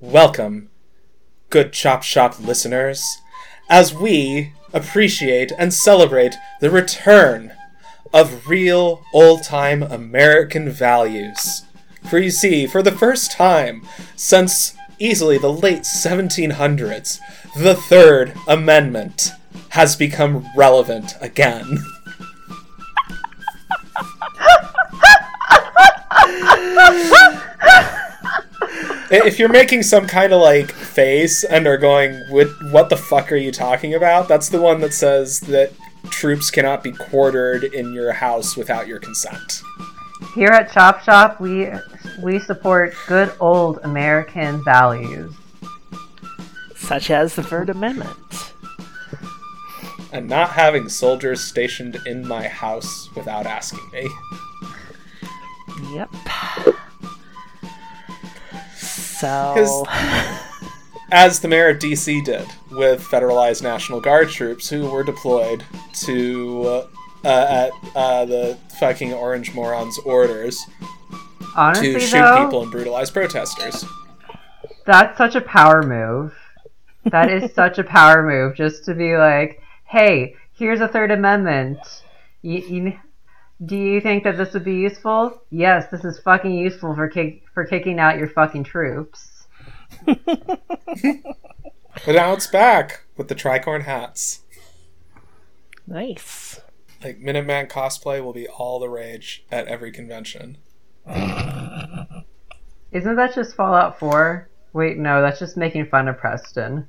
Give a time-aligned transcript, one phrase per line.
[0.00, 0.70] Welcome,
[1.50, 3.02] good Chop Shop listeners,
[3.68, 7.52] as we appreciate and celebrate the return
[8.12, 11.64] of real old time American values.
[12.08, 17.18] For you see, for the first time since easily the late 1700s,
[17.56, 19.32] the Third Amendment
[19.70, 21.78] has become relevant again.
[29.12, 32.48] if you're making some kind of like face and are going, "What?
[32.70, 35.72] What the fuck are you talking about?" That's the one that says that
[36.10, 39.62] troops cannot be quartered in your house without your consent.
[40.34, 41.68] Here at Chop Shop, we
[42.22, 45.34] we support good old American values.
[46.76, 48.54] such as the Third Amendment.
[50.12, 54.08] And not having soldiers stationed in my house without asking me.
[55.94, 56.10] Yep.
[58.76, 59.86] So,
[61.12, 65.62] As the mayor of DC did with federalized National Guard troops who were deployed
[66.06, 66.86] to
[67.22, 70.58] uh, at uh, the fucking Orange Morons' orders
[71.54, 73.84] Honestly, to shoot though, people and brutalize protesters.
[74.86, 76.34] that's such a power move.
[77.04, 81.78] That is such a power move, just to be like, "Hey, here's a Third Amendment.
[82.40, 82.98] You, you,
[83.66, 85.42] do you think that this would be useful?
[85.50, 89.41] Yes, this is fucking useful for kick, for kicking out your fucking troops."
[92.06, 94.40] But now it's back with the tricorn hats.
[95.86, 96.60] nice.
[97.04, 100.58] Like Minuteman cosplay will be all the rage at every convention.
[102.92, 104.48] Isn't that just Fallout 4?
[104.72, 106.88] Wait, no, that's just making fun of Preston.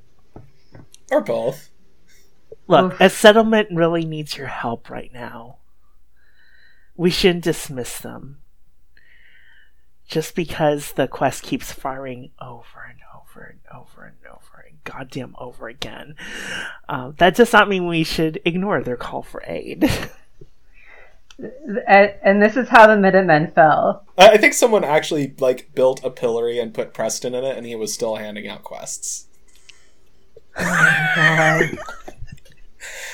[1.11, 1.69] Or both.
[2.67, 3.01] Look, Oof.
[3.01, 5.57] a settlement really needs your help right now.
[6.95, 8.37] We shouldn't dismiss them.
[10.07, 12.82] Just because the quest keeps firing over and
[13.73, 16.15] over and over and goddamn over again.
[16.87, 19.89] Um, that does not mean we should ignore their call for aid.
[21.39, 24.05] And, and this is how the Minutemen fell.
[24.19, 27.65] I I think someone actually like built a pillory and put Preston in it, and
[27.65, 29.25] he was still handing out quests.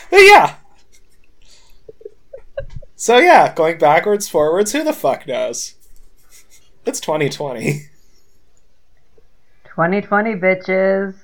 [0.10, 0.56] But yeah.
[2.96, 5.76] So yeah, going backwards, forwards, who the fuck knows?
[6.86, 7.89] It's 2020.
[9.80, 11.16] 2020, bitches.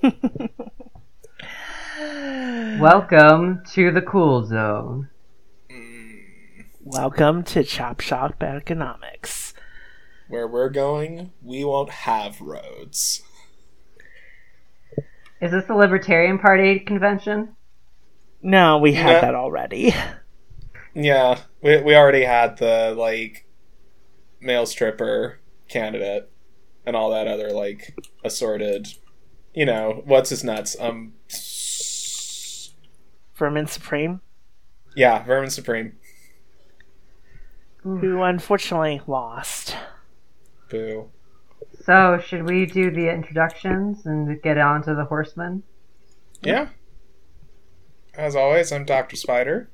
[2.80, 5.08] Welcome to the cool zone.
[5.68, 6.20] Mm.
[6.84, 9.54] Welcome to Chop Shop Economics.
[10.28, 13.24] Where we're going, we won't have roads.
[15.40, 17.56] Is this the Libertarian Party convention?
[18.40, 19.20] No, we had Yeah.
[19.22, 19.92] that already.
[20.94, 23.48] Yeah, we we already had the like
[24.40, 26.30] male stripper candidate
[26.86, 28.88] and all that other like assorted,
[29.52, 30.76] you know, what's his nuts?
[30.80, 31.14] Um,
[33.34, 34.20] Vermin Supreme,
[34.94, 35.92] yeah, Vermin Supreme.
[37.82, 39.76] who unfortunately lost.
[40.70, 41.10] Boo.
[41.84, 45.62] So, should we do the introductions and get on to the horsemen?
[46.42, 46.68] Yeah.
[48.14, 49.68] As always, I'm Doctor Spider.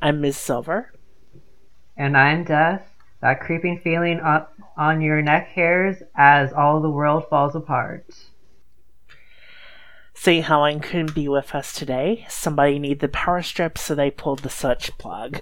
[0.00, 0.36] I'm Ms.
[0.36, 0.92] Silver.
[1.96, 2.93] And I'm Death.
[3.24, 4.44] That creeping feeling on,
[4.76, 8.04] on your neck hairs as all the world falls apart.
[10.12, 10.44] St.
[10.44, 12.26] Helen couldn't be with us today.
[12.28, 15.40] Somebody needed the power strip, so they pulled the such plug.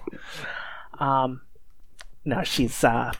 [0.97, 1.41] Um,
[2.23, 3.11] no, she's uh,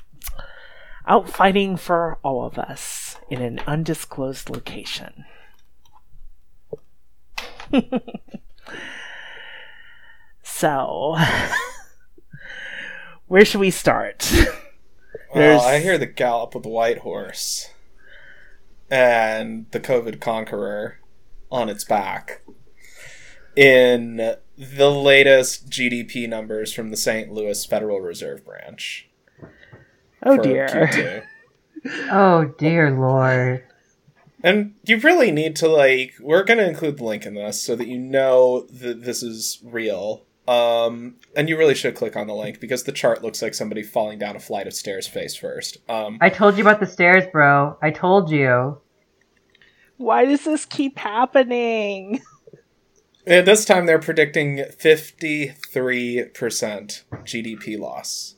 [1.05, 5.25] out fighting for all of us in an undisclosed location.
[10.41, 11.17] so,
[13.33, 14.31] where should we start?
[15.33, 17.71] Well, I hear the gallop of the white horse
[18.91, 20.99] and the COVID conqueror
[21.51, 22.43] on its back
[23.55, 27.31] in the latest GDP numbers from the St.
[27.31, 29.09] Louis Federal Reserve Branch.
[30.21, 30.67] Oh dear.
[30.67, 31.23] Q2.
[32.11, 33.63] Oh dear lord.
[34.43, 37.75] And you really need to like we're going to include the link in this so
[37.75, 40.21] that you know that this is real.
[40.47, 43.81] Um and you really should click on the link because the chart looks like somebody
[43.81, 45.77] falling down a flight of stairs face first.
[45.87, 47.77] Um I told you about the stairs, bro.
[47.81, 48.79] I told you.
[49.97, 52.21] Why does this keep happening?
[53.25, 55.55] And this time they're predicting 53%
[57.23, 58.35] GDP loss.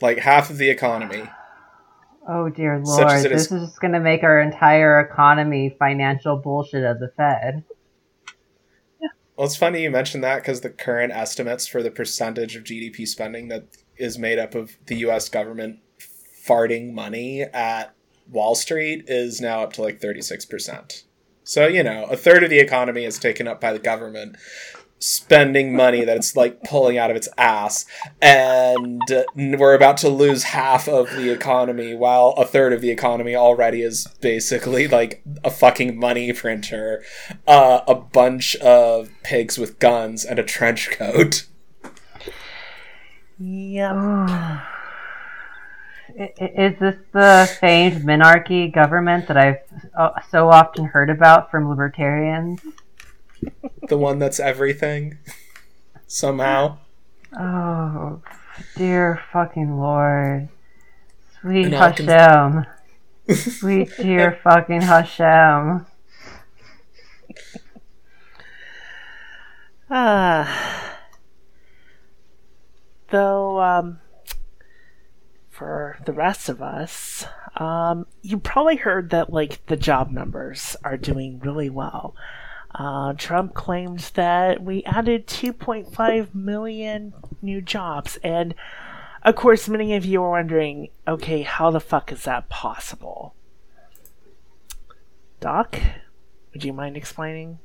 [0.00, 1.24] Like half of the economy.
[2.28, 6.84] Oh dear lord, this is- is just going to make our entire economy financial bullshit
[6.84, 7.64] of the Fed.
[9.36, 13.06] Well, it's funny you mentioned that because the current estimates for the percentage of GDP
[13.06, 13.66] spending that
[13.98, 15.80] is made up of the US government
[16.46, 17.94] farting money at
[18.30, 21.04] Wall Street is now up to like 36%.
[21.44, 24.36] So, you know, a third of the economy is taken up by the government
[24.98, 27.84] spending money that it's like pulling out of its ass.
[28.20, 32.90] And uh, we're about to lose half of the economy while a third of the
[32.90, 37.02] economy already is basically like a fucking money printer,
[37.46, 41.46] uh, a bunch of pigs with guns, and a trench coat.
[43.38, 44.64] Yeah.
[46.16, 49.58] Is this the famed minarchy government that I've
[49.94, 52.62] uh, so often heard about from libertarians?
[53.88, 55.18] The one that's everything.
[56.08, 56.78] Somehow.
[57.38, 58.20] Oh,
[58.76, 60.48] dear fucking lord.
[61.40, 62.66] Sweet And all cons- Hashem.
[63.36, 65.86] Sweet dear fucking Hashem.
[69.90, 70.82] Ah.
[73.10, 74.00] Though, um,
[75.48, 77.24] for the rest of us,
[77.56, 82.16] um, you probably heard that, like, the job numbers are doing really well.
[82.78, 88.54] Uh, Trump claims that we added 2.5 million new jobs, and
[89.22, 93.34] of course, many of you are wondering okay, how the fuck is that possible?
[95.40, 95.78] Doc,
[96.52, 97.60] would you mind explaining?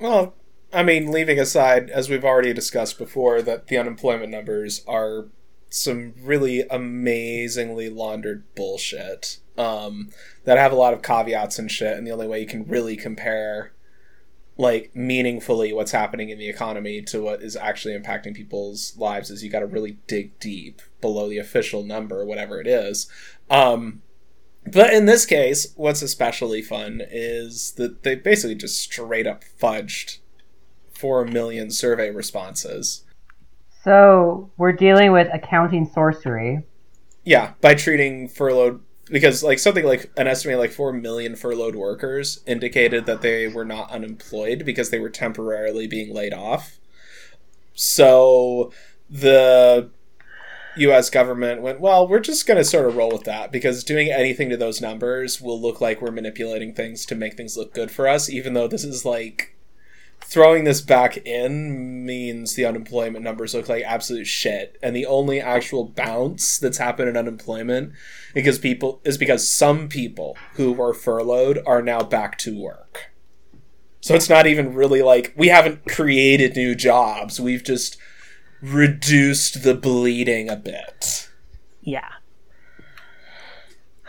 [0.00, 0.34] Well,
[0.72, 5.26] I mean, leaving aside, as we've already discussed before, that the unemployment numbers are
[5.68, 10.10] some really amazingly laundered bullshit um,
[10.44, 12.96] that have a lot of caveats and shit, and the only way you can really
[12.96, 13.70] compare
[14.60, 19.42] like meaningfully what's happening in the economy to what is actually impacting people's lives is
[19.42, 23.10] you got to really dig deep below the official number whatever it is
[23.48, 24.02] um,
[24.66, 30.18] but in this case, what's especially fun is that they basically just straight up fudged
[30.92, 33.04] 4 million survey responses.
[33.82, 36.66] So, we're dealing with accounting sorcery.
[37.24, 38.80] Yeah, by treating furloughed
[39.10, 43.64] because like something like an estimated like 4 million furloughed workers indicated that they were
[43.64, 46.78] not unemployed because they were temporarily being laid off.
[47.74, 48.72] So
[49.08, 49.90] the
[50.76, 54.10] US government went, well, we're just going to sort of roll with that because doing
[54.10, 57.90] anything to those numbers will look like we're manipulating things to make things look good
[57.90, 59.56] for us, even though this is like
[60.22, 64.78] throwing this back in means the unemployment numbers look like absolute shit.
[64.82, 67.92] And the only actual bounce that's happened in unemployment
[68.34, 73.10] because people is because some people who were furloughed are now back to work.
[74.00, 77.40] So it's not even really like we haven't created new jobs.
[77.40, 77.96] We've just
[78.62, 81.28] reduced the bleeding a bit.
[81.82, 82.08] Yeah.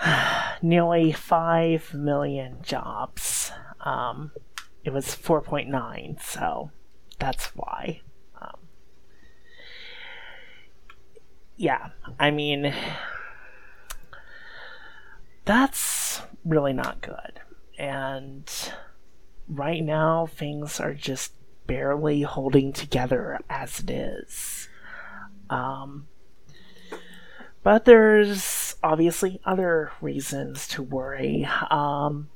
[0.61, 3.51] Nearly 5 million jobs.
[3.81, 4.31] Um,
[4.83, 6.71] it was 4.9, so
[7.19, 8.01] that's why.
[8.41, 8.57] Um,
[11.55, 11.89] yeah,
[12.19, 12.73] I mean,
[15.45, 17.39] that's really not good.
[17.77, 18.49] And
[19.47, 21.33] right now, things are just
[21.67, 24.67] barely holding together as it is.
[25.49, 26.07] Um,
[27.63, 31.47] but there's obviously other reasons to worry.
[31.69, 32.29] Um,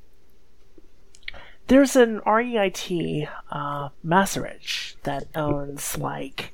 [1.68, 6.54] there's an REIT, uh, Macerich, that owns like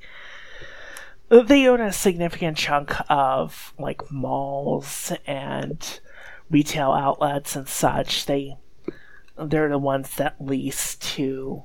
[1.29, 5.99] they own a significant chunk of like malls and
[6.49, 8.25] retail outlets and such.
[8.25, 8.57] They
[9.37, 11.63] they're the ones that lease to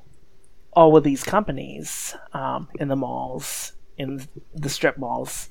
[0.73, 5.49] all of these companies um, in the malls, in the strip malls,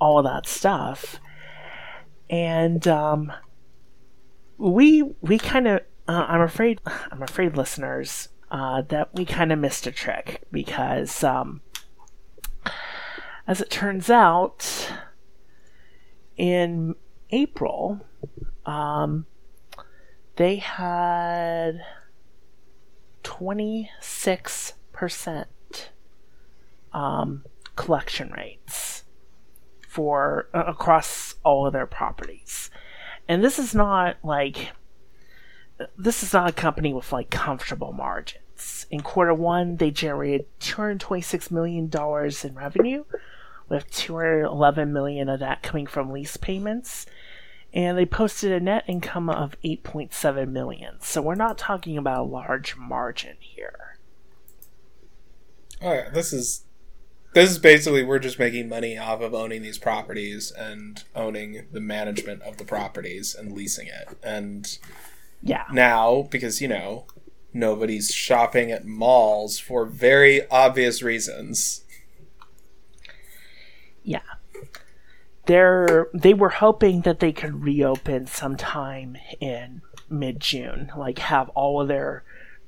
[0.00, 1.18] all of that stuff.
[2.30, 3.32] And um,
[4.56, 6.80] we we kind of uh, I'm afraid
[7.12, 11.60] I'm afraid listeners uh, that we kind of missed a trick because um,
[13.46, 14.90] as it turns out
[16.36, 16.94] in
[17.30, 18.00] April
[18.64, 19.26] um,
[20.36, 21.82] they had
[23.24, 25.46] 26%
[26.92, 27.44] um,
[27.76, 29.04] collection rates
[29.86, 32.70] for uh, across all of their properties.
[33.26, 34.68] And this is not like
[35.96, 38.86] this is not a company with like comfortable margins.
[38.90, 41.90] In quarter one, they generated $226 million
[42.44, 43.04] in revenue,
[43.68, 47.06] with 211 million of that coming from lease payments.
[47.72, 50.96] and they posted a net income of 8.7 million.
[51.00, 53.98] So we're not talking about a large margin here.
[55.82, 56.64] Oh yeah, this is
[57.34, 61.80] this is basically we're just making money off of owning these properties and owning the
[61.80, 64.16] management of the properties and leasing it.
[64.22, 64.78] And
[65.42, 65.64] Yeah.
[65.72, 67.06] now because you know
[67.52, 71.84] nobody's shopping at malls for very obvious reasons.
[74.02, 74.20] Yeah.
[75.46, 81.80] They're they were hoping that they could reopen sometime in mid June, like have all
[81.80, 82.22] of their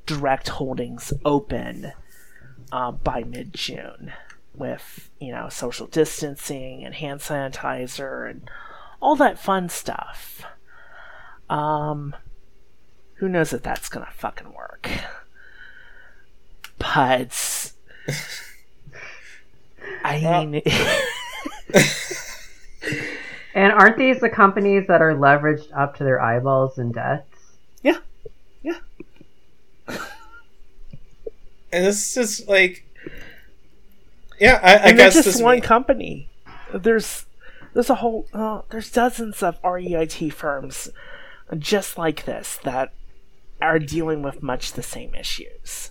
[0.07, 1.93] direct holdings open
[2.73, 4.13] uh, by mid June
[4.55, 8.51] with, you know, social distancing and hand sanitizer and
[9.01, 10.43] all that fun stuff.
[11.49, 12.15] Um
[13.21, 14.89] who knows if that's gonna fucking work.
[16.79, 17.73] But
[20.05, 20.63] I mean
[23.55, 27.27] And aren't these the companies that are leveraged up to their eyeballs in debts?
[27.83, 27.99] Yeah.
[28.63, 28.79] Yeah.
[31.73, 32.85] And this is just like
[34.41, 36.29] Yeah, I, I and guess just this one me- company.
[36.75, 37.27] There's
[37.75, 40.89] there's a whole uh, there's dozens of REIT firms
[41.59, 42.93] just like this that
[43.61, 45.91] are dealing with much the same issues.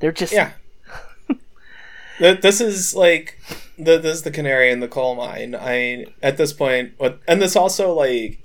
[0.00, 0.52] They're just Yeah.
[2.18, 3.38] This is like
[3.78, 5.54] the this is the canary in the coal mine.
[5.54, 8.40] I at this and this also like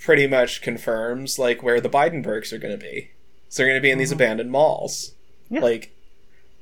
[0.00, 3.10] pretty much confirms like where the Bidenbergs are going to be.
[3.48, 4.20] So they're going to be in these mm-hmm.
[4.20, 5.14] abandoned malls.
[5.50, 5.60] Yeah.
[5.60, 5.92] Like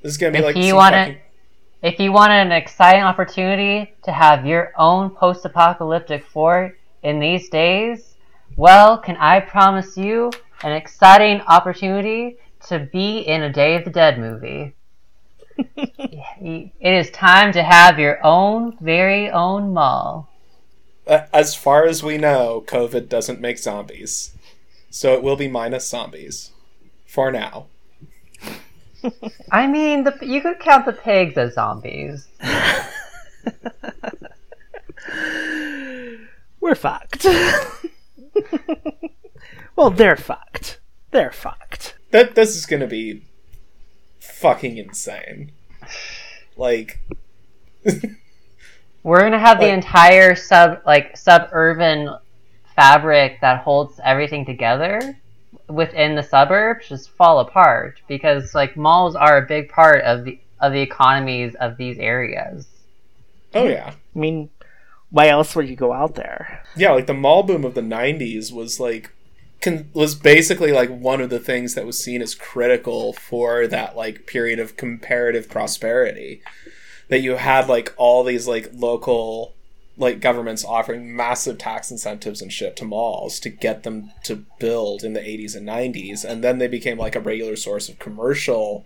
[0.03, 1.21] this is going to be If like you wanna- fucking-
[1.83, 7.51] If you want an exciting opportunity to have your own post apocalyptic fort in these
[7.51, 8.16] days,
[8.57, 10.31] well, can I promise you
[10.63, 12.37] an exciting opportunity
[12.69, 14.75] to be in a Day of the Dead movie?
[15.77, 20.29] it is time to have your own very own mall.
[21.07, 24.33] Uh, as far as we know, COVID doesn't make zombies,
[24.91, 26.51] so it will be minus zombies
[27.07, 27.67] for now.
[29.53, 32.27] I mean, the, you could count the pigs as zombies.
[36.61, 37.27] we're fucked.
[39.77, 40.81] well, they're fucked.
[41.11, 41.97] They're fucked.
[42.11, 43.23] That this is going to be
[44.21, 45.53] fucking insane.
[46.57, 47.01] Like
[49.03, 52.17] We're gonna have the entire sub like suburban
[52.75, 55.17] fabric that holds everything together
[55.69, 60.39] within the suburbs just fall apart because like malls are a big part of the
[60.61, 62.67] of the economies of these areas.
[63.55, 63.93] oh yeah.
[63.93, 64.51] I mean,
[65.11, 66.63] why else would you go out there?
[66.77, 69.13] yeah, like the mall boom of the '90s was like
[69.61, 73.97] con- was basically like one of the things that was seen as critical for that
[73.97, 76.43] like period of comparative prosperity.
[77.09, 79.55] That you had like all these like local
[79.97, 85.03] like governments offering massive tax incentives and shit to malls to get them to build
[85.03, 88.85] in the 80s and 90s and then they became like a regular source of commercial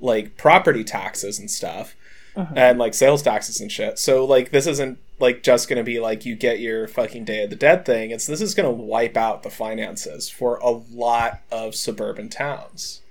[0.00, 1.94] like property taxes and stuff
[2.34, 2.52] uh-huh.
[2.56, 3.98] and like sales taxes and shit.
[3.98, 7.50] So like this isn't like just gonna be like you get your fucking Day of
[7.50, 8.10] the Dead thing.
[8.10, 13.02] It's this is gonna wipe out the finances for a lot of suburban towns.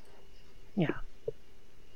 [0.76, 0.98] Yeah.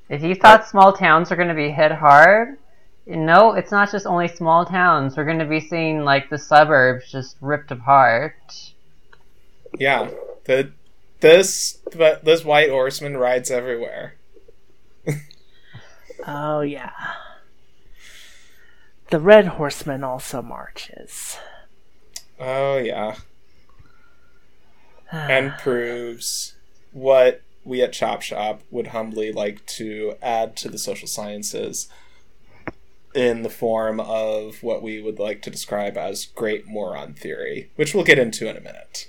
[0.09, 2.57] If you thought small towns are gonna be hit hard,
[3.05, 5.17] no, it's not just only small towns.
[5.17, 8.35] We're gonna be seeing like the suburbs just ripped apart.
[9.77, 10.11] Yeah,
[10.45, 10.71] the
[11.19, 14.15] this but this white horseman rides everywhere.
[16.25, 16.91] Oh, yeah.
[19.13, 21.37] The Red Horseman also marches.
[22.39, 23.17] Oh yeah,
[25.11, 25.27] ah.
[25.29, 26.55] and proves
[26.93, 31.89] what we at Chop Shop would humbly like to add to the social sciences
[33.13, 37.93] in the form of what we would like to describe as great moron theory, which
[37.93, 39.07] we'll get into in a minute.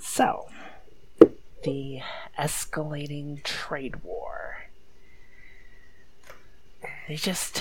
[0.00, 0.48] So,
[1.62, 2.00] the
[2.36, 4.55] escalating trade war.
[7.08, 7.56] They just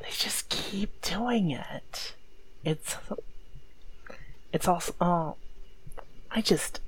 [0.00, 2.14] they just keep doing it.
[2.64, 2.96] It's
[4.52, 5.36] it's also oh
[6.30, 6.80] I just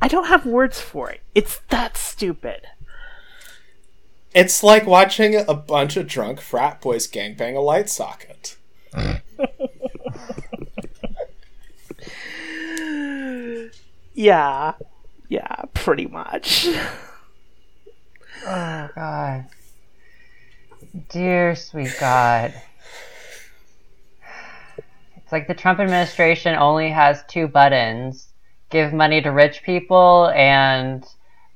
[0.00, 1.20] I don't have words for it.
[1.34, 2.66] It's that stupid.
[4.34, 8.56] It's like watching a bunch of drunk frat boys gangbang a light socket.
[14.14, 14.74] Yeah.
[15.28, 16.68] Yeah, pretty much.
[18.44, 19.46] Oh God,
[21.08, 22.54] dear sweet God.
[25.16, 28.28] It's like the Trump administration only has two buttons:
[28.70, 31.04] give money to rich people and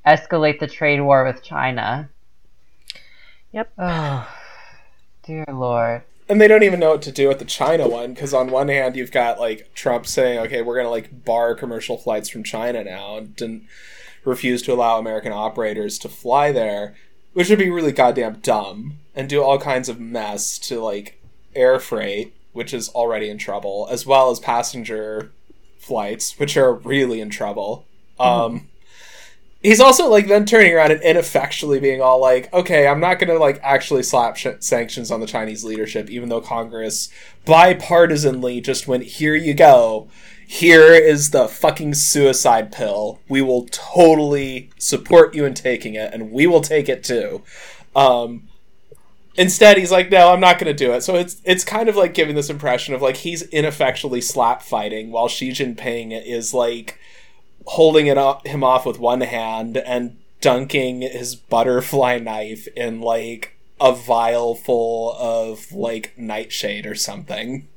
[0.07, 2.09] escalate the trade war with China.
[3.53, 3.73] Yep.
[3.79, 4.29] Oh,
[5.25, 6.03] Dear Lord.
[6.29, 8.69] and they don't even know what to do with the China one because on one
[8.69, 12.45] hand you've got like Trump saying, "Okay, we're going to like bar commercial flights from
[12.45, 13.65] China now," and didn't
[14.25, 16.95] refuse to allow American operators to fly there,
[17.33, 21.21] which would be really goddamn dumb and do all kinds of mess to like
[21.55, 25.33] air freight, which is already in trouble, as well as passenger
[25.79, 27.87] flights, which are really in trouble.
[28.21, 28.69] Um,
[29.63, 33.31] he's also like then turning around and ineffectually being all like, okay, I'm not going
[33.31, 37.09] to like actually slap sh- sanctions on the Chinese leadership, even though Congress
[37.47, 40.09] bipartisanly just went, here you go.
[40.49, 43.19] Here is the fucking suicide pill.
[43.29, 47.43] We will totally support you in taking it, and we will take it too.
[47.97, 48.49] Um,
[49.37, 51.03] instead, he's like, no, I'm not going to do it.
[51.03, 55.11] So it's it's kind of like giving this impression of like he's ineffectually slap fighting,
[55.11, 56.99] while Xi Jinping is like
[57.67, 63.57] holding it up, him off with one hand and dunking his butterfly knife in like
[63.81, 67.69] a vial full of like nightshade or something.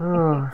[0.00, 0.48] Ooh.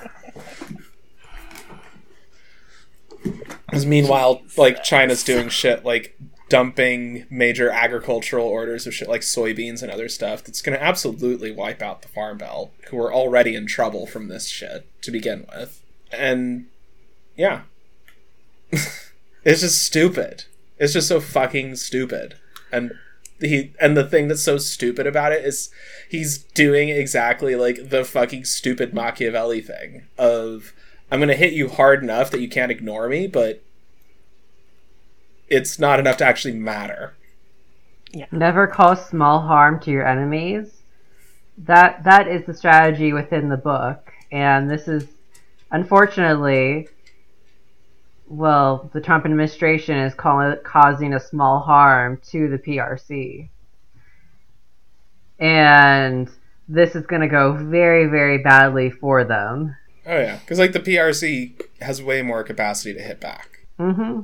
[3.66, 9.82] Because meanwhile, like China's doing shit like dumping major agricultural orders of shit like soybeans
[9.82, 13.54] and other stuff that's going to absolutely wipe out the farm belt, who are already
[13.54, 15.82] in trouble from this shit to begin with.
[16.12, 16.66] And
[17.36, 17.62] yeah,
[18.70, 20.44] it's just stupid.
[20.78, 22.36] It's just so fucking stupid.
[22.70, 22.92] And
[23.40, 25.70] he and the thing that's so stupid about it is
[26.08, 30.72] he's doing exactly like the fucking stupid Machiavelli thing of
[31.10, 33.62] I'm going to hit you hard enough that you can't ignore me, but
[35.48, 37.14] it's not enough to actually matter.
[38.30, 40.82] Never cause small harm to your enemies.
[41.58, 45.06] That that is the strategy within the book, and this is
[45.70, 46.88] unfortunately,
[48.26, 53.48] well, the Trump administration is call- causing a small harm to the PRC,
[55.38, 56.30] and
[56.68, 59.76] this is going to go very very badly for them.
[60.06, 63.60] Oh yeah, because like the PRC has way more capacity to hit back.
[63.78, 64.23] Mm-hmm.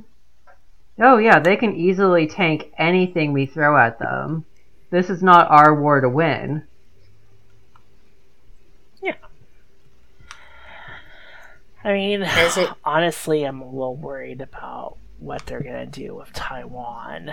[1.01, 4.45] Oh yeah, they can easily tank anything we throw at them.
[4.91, 6.65] This is not our war to win.
[9.03, 9.15] Yeah.
[11.85, 16.33] I mean, As a- honestly, I'm a little worried about what they're gonna do with
[16.33, 17.33] Taiwan.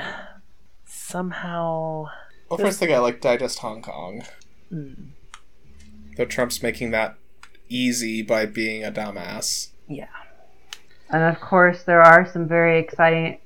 [0.85, 2.05] Somehow,
[2.49, 4.23] Well, first they got like digest Hong Kong.
[4.71, 5.09] mm,
[6.17, 7.15] Though Trump's making that
[7.67, 9.69] easy by being a dumbass.
[9.87, 10.07] yeah,
[11.09, 13.37] And of course, there are some very exciting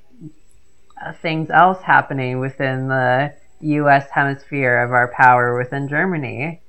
[1.22, 4.10] things else happening within the U.S.
[4.12, 6.62] hemisphere of our power within Germany.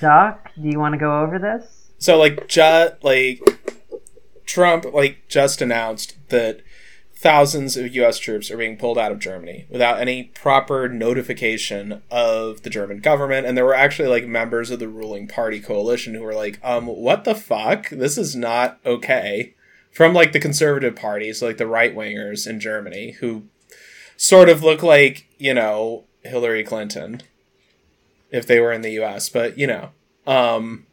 [0.00, 1.90] Doc, do you want to go over this?
[1.98, 3.40] So like ju- like
[4.44, 6.60] Trump like just announced that
[7.16, 12.62] thousands of US troops are being pulled out of Germany without any proper notification of
[12.62, 16.22] the German government and there were actually like members of the ruling party coalition who
[16.22, 19.54] were like um what the fuck this is not okay
[19.90, 23.44] from like the conservative parties like the right wingers in Germany who
[24.16, 27.22] sort of look like you know Hillary Clinton
[28.30, 29.90] if they were in the US but you know
[30.26, 30.86] um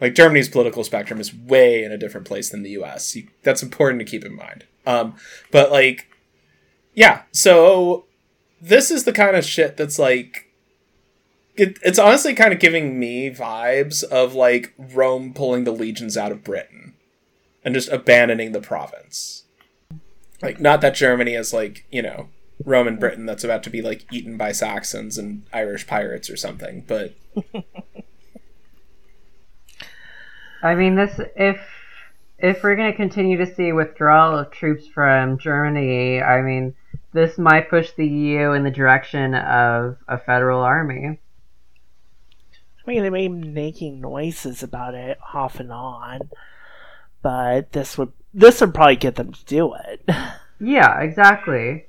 [0.00, 3.16] like Germany's political spectrum is way in a different place than the U.S.
[3.16, 4.64] You, that's important to keep in mind.
[4.86, 5.14] Um,
[5.50, 6.10] but like,
[6.94, 7.22] yeah.
[7.32, 8.04] So
[8.60, 10.52] this is the kind of shit that's like,
[11.56, 16.32] it, it's honestly kind of giving me vibes of like Rome pulling the legions out
[16.32, 16.94] of Britain
[17.64, 19.44] and just abandoning the province.
[20.42, 22.28] Like, not that Germany is like you know
[22.64, 26.84] Roman Britain that's about to be like eaten by Saxons and Irish pirates or something,
[26.86, 27.14] but
[30.62, 31.60] I mean, this if
[32.38, 36.74] if we're going to continue to see withdrawal of troops from Germany, I mean,
[37.12, 41.20] this might push the EU in the direction of a federal army.
[42.86, 46.20] I mean, they've been making noises about it off and on,
[47.22, 50.08] but this would this would probably get them to do it.
[50.60, 51.86] Yeah, exactly.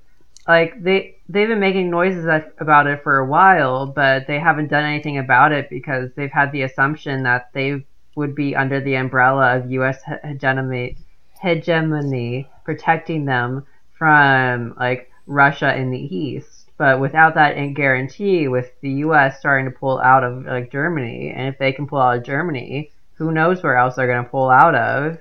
[0.47, 4.69] Like they they've been making noises uh, about it for a while, but they haven't
[4.69, 8.95] done anything about it because they've had the assumption that they would be under the
[8.95, 10.01] umbrella of U.S.
[10.23, 10.97] hegemony,
[11.41, 13.65] hegemony protecting them
[13.97, 16.69] from like Russia in the east.
[16.77, 19.39] But without that guarantee, with the U.S.
[19.39, 22.91] starting to pull out of like Germany, and if they can pull out of Germany,
[23.13, 25.17] who knows where else they're going to pull out of?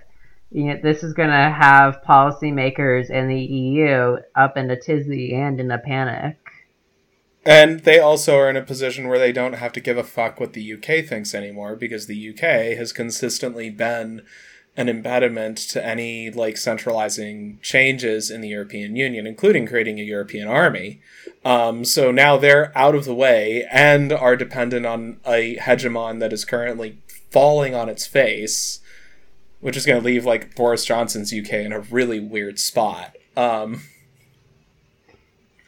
[0.54, 5.34] You know, this is going to have policymakers in the EU up in a tizzy
[5.34, 6.38] and in a panic.
[7.44, 10.38] And they also are in a position where they don't have to give a fuck
[10.38, 14.22] what the UK thinks anymore because the UK has consistently been
[14.76, 20.46] an impediment to any like centralizing changes in the European Union, including creating a European
[20.46, 21.00] army.
[21.44, 26.32] Um, so now they're out of the way and are dependent on a hegemon that
[26.32, 26.98] is currently
[27.30, 28.78] falling on its face,
[29.64, 33.16] which is going to leave like Boris Johnson's UK in a really weird spot.
[33.34, 33.80] Um,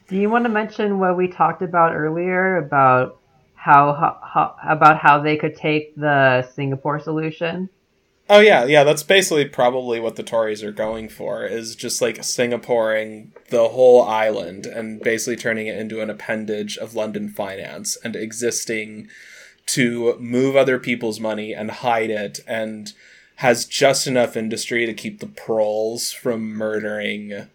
[0.07, 3.19] Do you want to mention what we talked about earlier about
[3.55, 7.71] how, how, how about how they could take the Singapore solution?
[8.29, 12.19] Oh yeah, yeah, that's basically probably what the Tories are going for is just like
[12.19, 18.15] Singaporeing the whole island and basically turning it into an appendage of London finance and
[18.15, 19.09] existing
[19.69, 22.93] to move other people's money and hide it and
[23.37, 27.49] has just enough industry to keep the proles from murdering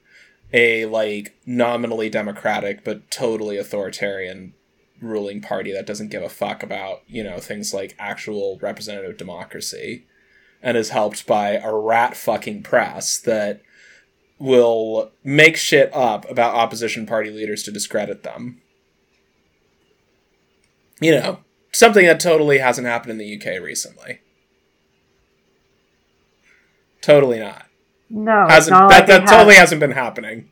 [0.54, 4.54] a like nominally democratic but totally authoritarian
[5.02, 10.06] ruling party that doesn't give a fuck about, you know, things like actual representative democracy
[10.62, 13.62] and is helped by a rat fucking press that
[14.38, 18.62] will make shit up about opposition party leaders to discredit them.
[21.00, 21.40] You know,
[21.72, 24.22] something that totally hasn't happened in the UK recently.
[27.02, 27.66] Totally not.
[28.10, 30.50] No, Hasn't not that like that have- totally hasn't been happening.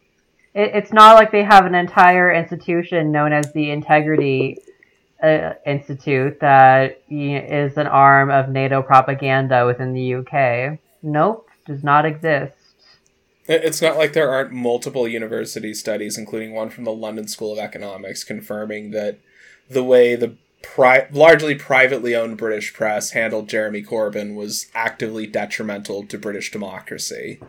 [0.53, 4.57] it, it's not like they have an entire institution known as the Integrity
[5.21, 10.79] uh, Institute that is an arm of NATO propaganda within the UK.
[11.03, 12.53] Nope, does not exist.
[13.47, 17.57] It's not like there aren't multiple university studies, including one from the London School of
[17.59, 19.17] Economics, confirming that
[19.69, 26.05] the way the pri- largely privately owned British press handled Jeremy Corbyn was actively detrimental
[26.05, 27.39] to British democracy.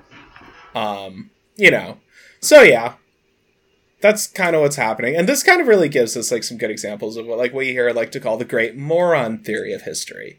[0.75, 1.99] Um, you know,
[2.41, 2.95] so yeah,
[4.01, 6.71] that's kind of what's happening, and this kind of really gives us like some good
[6.71, 10.39] examples of what like we here like to call the great moron theory of history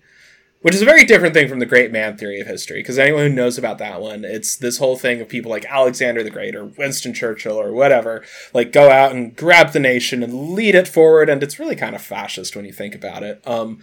[0.61, 3.27] which is a very different thing from the great man theory of history because anyone
[3.27, 6.55] who knows about that one it's this whole thing of people like alexander the great
[6.55, 10.87] or winston churchill or whatever like go out and grab the nation and lead it
[10.87, 13.41] forward and it's really kind of fascist when you think about it.
[13.47, 13.79] Um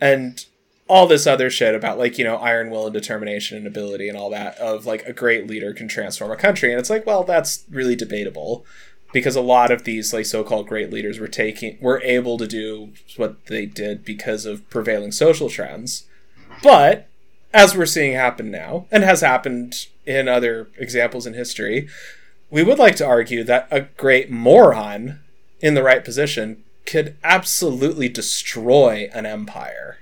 [0.00, 0.44] and
[0.88, 4.16] all this other shit about like you know iron will and determination and ability and
[4.16, 7.24] all that of like a great leader can transform a country and it's like well
[7.24, 8.64] that's really debatable
[9.12, 12.92] because a lot of these like so-called great leaders were taking were able to do
[13.16, 16.07] what they did because of prevailing social trends
[16.62, 17.08] but
[17.52, 21.88] as we're seeing happen now, and has happened in other examples in history,
[22.50, 25.20] we would like to argue that a great moron
[25.60, 29.98] in the right position could absolutely destroy an empire.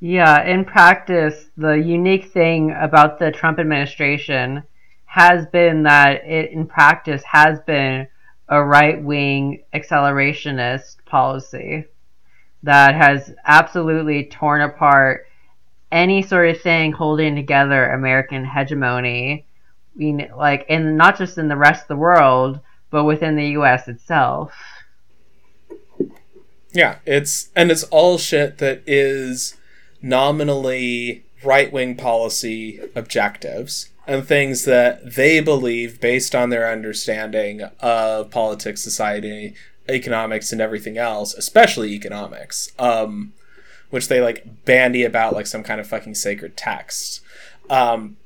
[0.00, 4.62] Yeah, in practice, the unique thing about the Trump administration
[5.06, 8.06] has been that it, in practice, has been
[8.48, 11.86] a right wing accelerationist policy
[12.62, 15.26] that has absolutely torn apart
[15.90, 19.44] any sort of thing holding together American hegemony,
[19.96, 23.50] you know, like, and not just in the rest of the world, but within the
[23.50, 23.88] U.S.
[23.88, 24.52] itself.
[26.72, 29.56] Yeah, it's and it's all shit that is
[30.02, 38.82] nominally right-wing policy objectives and things that they believe based on their understanding of politics,
[38.82, 39.54] society,
[39.88, 42.72] economics and everything else, especially economics.
[42.78, 43.32] Um
[43.90, 47.20] which they like bandy about like some kind of fucking sacred text.
[47.70, 48.16] Um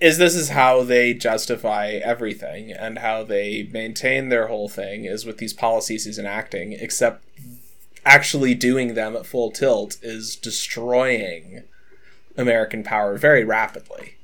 [0.00, 5.24] is this is how they justify everything and how they maintain their whole thing is
[5.24, 7.24] with these policies he's enacting, except
[8.04, 11.62] actually doing them at full tilt is destroying
[12.36, 14.16] American power very rapidly.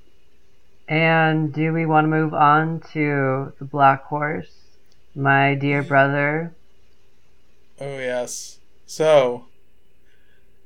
[0.89, 4.53] And do we want to move on to the Black Horse,
[5.15, 6.53] my dear brother?
[7.81, 8.59] Oh yes.
[8.87, 9.47] So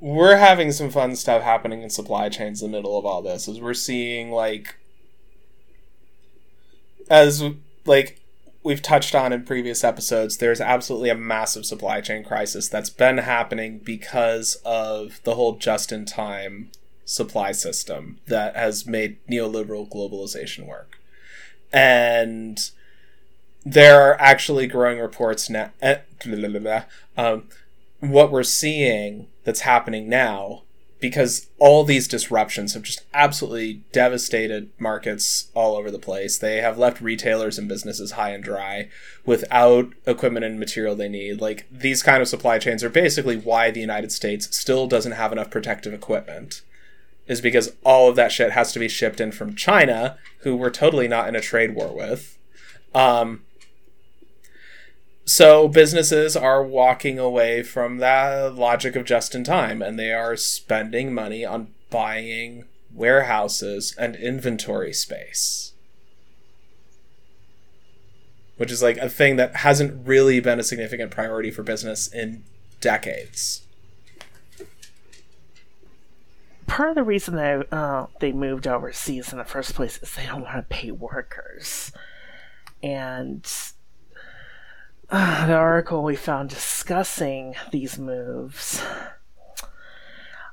[0.00, 3.48] we're having some fun stuff happening in supply chains in the middle of all this
[3.48, 4.76] as we're seeing like
[7.08, 7.42] as
[7.86, 8.20] like
[8.62, 13.18] we've touched on in previous episodes there's absolutely a massive supply chain crisis that's been
[13.18, 16.70] happening because of the whole just in time
[17.06, 20.98] supply system that has made neoliberal globalization work
[21.72, 22.72] and
[23.64, 25.70] there are actually growing reports now.
[25.80, 25.98] eh.
[27.16, 27.44] Um,
[28.00, 30.62] what we're seeing that's happening now,
[31.00, 36.38] because all these disruptions have just absolutely devastated markets all over the place.
[36.38, 38.88] They have left retailers and businesses high and dry
[39.24, 41.40] without equipment and material they need.
[41.40, 45.32] Like these kind of supply chains are basically why the United States still doesn't have
[45.32, 46.62] enough protective equipment
[47.26, 50.70] is because all of that shit has to be shipped in from China, who we're
[50.70, 52.38] totally not in a trade war with.
[52.94, 53.43] Um,
[55.24, 60.36] so businesses are walking away from that logic of just in time, and they are
[60.36, 65.72] spending money on buying warehouses, and inventory space.
[68.56, 72.44] Which is like a thing that hasn't really been a significant priority for business in
[72.80, 73.62] decades.
[76.66, 80.26] Part of the reason that uh, they moved overseas in the first place is they
[80.26, 81.92] don't want to pay workers.
[82.82, 83.44] And
[85.10, 88.82] uh, the article we found discussing these moves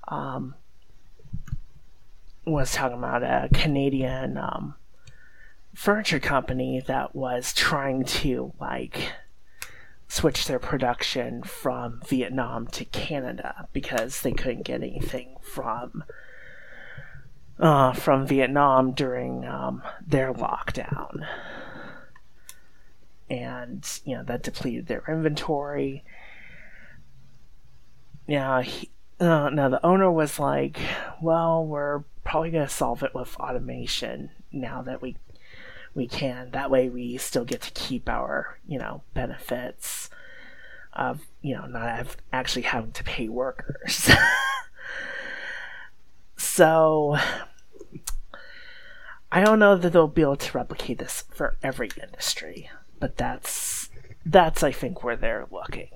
[0.07, 0.55] um,
[2.45, 4.75] was talking about a Canadian um,
[5.73, 9.13] furniture company that was trying to like
[10.07, 16.03] switch their production from Vietnam to Canada because they couldn't get anything from
[17.59, 21.25] uh, from Vietnam during um, their lockdown,
[23.31, 26.03] and you know that depleted their inventory.
[28.27, 28.91] Yeah, he,
[29.21, 30.77] uh, now the owner was like,
[31.21, 35.15] "Well, we're probably going to solve it with automation now that we
[35.95, 36.51] we can.
[36.51, 40.09] That way, we still get to keep our you know benefits
[40.91, 44.09] of you know not actually having to pay workers."
[46.37, 47.17] so.
[49.33, 52.69] I don't know that they'll be able to replicate this for every industry,
[53.01, 53.89] but that's
[54.25, 55.89] that's I think where they're looking.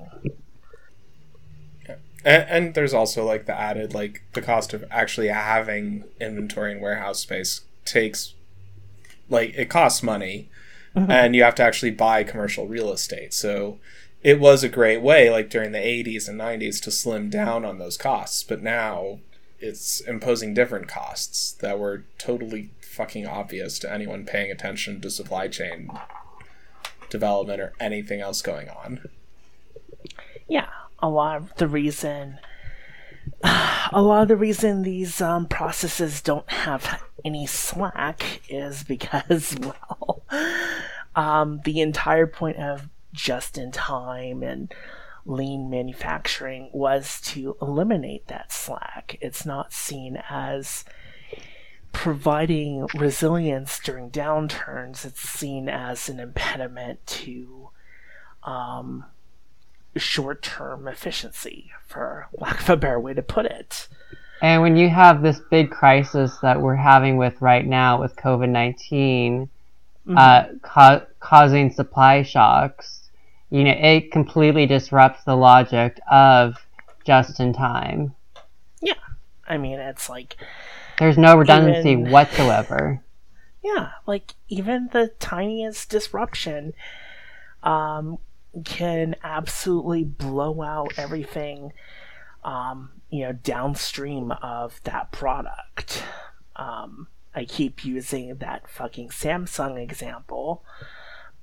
[2.25, 6.81] And, and there's also like the added like the cost of actually having inventory and
[6.81, 8.33] warehouse space takes
[9.29, 10.49] like it costs money
[10.95, 11.11] Mm-hmm.
[11.11, 13.33] and you have to actually buy commercial real estate.
[13.33, 13.79] So
[14.23, 17.79] it was a great way like during the 80s and 90s to slim down on
[17.79, 19.19] those costs, but now
[19.59, 25.49] it's imposing different costs that were totally fucking obvious to anyone paying attention to supply
[25.49, 25.89] chain
[27.15, 29.09] development or anything else going on.
[30.47, 32.39] yeah, a lot of the reason
[33.91, 40.23] a lot of the reason these um, processes don't have any slack is because well
[41.15, 44.73] um, the entire point of just in time and
[45.25, 50.85] lean manufacturing was to eliminate that slack it's not seen as
[51.95, 57.69] providing resilience during downturns it's seen as an impediment to
[58.43, 59.05] um,
[59.95, 63.87] short term efficiency, for lack of a better way to put it.
[64.41, 68.49] And when you have this big crisis that we're having with right now with COVID
[68.49, 69.49] 19
[70.17, 73.09] uh, ca- causing supply shocks,
[73.49, 76.57] you know, it completely disrupts the logic of
[77.05, 78.13] just in time.
[78.81, 78.93] Yeah.
[79.47, 80.35] I mean, it's like,
[80.99, 83.01] There's no redundancy Even- whatsoever.
[83.63, 86.73] yeah, like even the tiniest disruption
[87.63, 88.19] um,
[88.63, 91.73] can absolutely blow out everything,
[92.43, 96.03] um, you know, downstream of that product.
[96.55, 100.63] Um, I keep using that fucking Samsung example,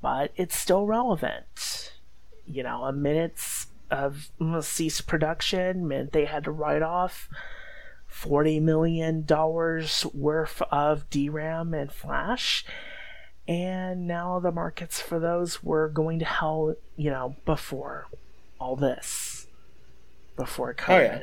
[0.01, 1.93] but it's still relevant.
[2.47, 7.29] You know, a minute's of mm, cease production meant they had to write off
[8.13, 12.65] forty million dollars worth of DRAM and flash,
[13.49, 16.75] and now the markets for those were going to hell.
[16.97, 18.07] You know, before
[18.61, 19.47] all this,
[20.37, 20.91] before COVID.
[20.91, 21.23] Oh, yeah.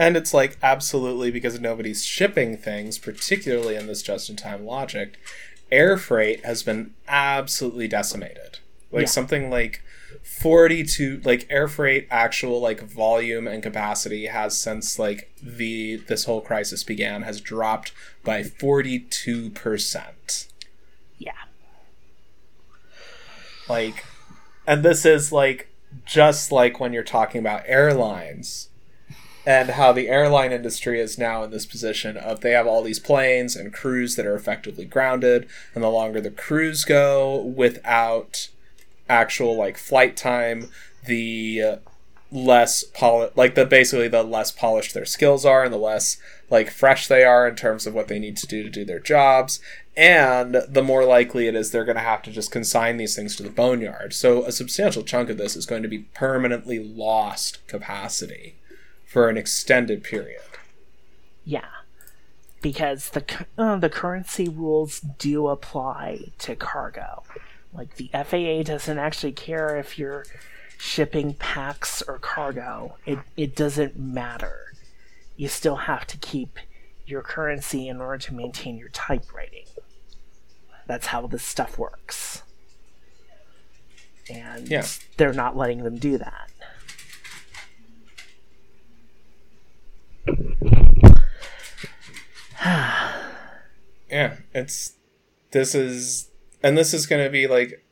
[0.00, 5.18] And it's like absolutely because nobody's shipping things, particularly in this just in time logic,
[5.72, 8.60] air freight has been absolutely decimated.
[8.92, 9.08] Like Yeah.
[9.08, 9.82] something like
[10.22, 16.40] 42 like air freight actual like volume and capacity has since like the this whole
[16.40, 17.92] crisis began has dropped
[18.24, 20.46] by 42%.
[21.18, 21.32] Yeah,
[23.68, 24.04] like
[24.66, 25.68] and this is like
[26.04, 28.68] just like when you're talking about airlines
[29.46, 33.00] and how the airline industry is now in this position of they have all these
[33.00, 38.48] planes and crews that are effectively grounded and the longer the crews go without
[39.08, 40.70] actual like flight time
[41.06, 41.78] the
[42.30, 46.18] less poli- like the basically the less polished their skills are and the less
[46.50, 48.98] like fresh they are in terms of what they need to do to do their
[48.98, 49.60] jobs
[49.98, 53.34] and the more likely it is they're going to have to just consign these things
[53.34, 54.14] to the boneyard.
[54.14, 58.54] So a substantial chunk of this is going to be permanently lost capacity
[59.04, 60.40] for an extended period.
[61.44, 61.66] Yeah,
[62.62, 63.24] because the
[63.58, 67.24] uh, the currency rules do apply to cargo.
[67.72, 70.24] Like the FAA doesn't actually care if you're
[70.78, 72.96] shipping pax or cargo.
[73.06, 74.72] It it doesn't matter.
[75.36, 76.58] You still have to keep
[77.06, 79.66] your currency in order to maintain your type rating.
[80.86, 82.42] That's how this stuff works.
[84.30, 84.84] And Yeah.
[85.16, 86.50] they're not letting them do that.
[94.10, 94.94] Yeah, it's
[95.50, 96.27] this is
[96.62, 97.84] and this is going to be like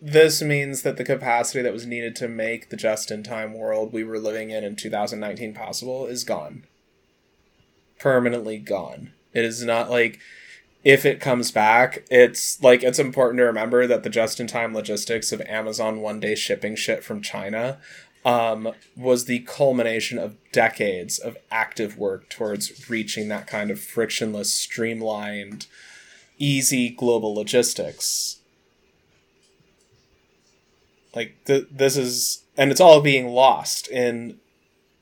[0.00, 4.18] this means that the capacity that was needed to make the just-in-time world we were
[4.18, 6.64] living in in 2019 possible is gone.
[7.98, 9.12] Permanently gone.
[9.32, 10.20] It is not like
[10.84, 15.40] if it comes back, it's like it's important to remember that the just-in-time logistics of
[15.42, 17.78] Amazon one day shipping shit from China
[18.24, 24.54] um, was the culmination of decades of active work towards reaching that kind of frictionless,
[24.54, 25.66] streamlined,
[26.38, 28.38] easy global logistics.
[31.14, 34.38] Like th- this is, and it's all being lost in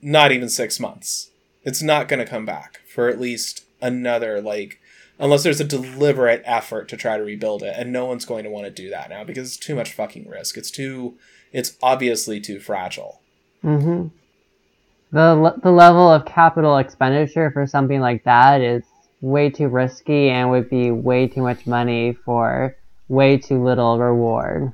[0.00, 1.30] not even six months.
[1.62, 4.80] It's not going to come back for at least another like
[5.18, 8.48] unless there's a deliberate effort to try to rebuild it and no one's going to
[8.48, 11.14] want to do that now because it's too much fucking risk it's too
[11.52, 13.20] it's obviously too fragile
[13.66, 14.08] Mm-hmm.
[15.12, 18.84] The the level of capital expenditure for something like that is
[19.20, 22.76] way too risky and would be way too much money for
[23.08, 24.72] way too little reward.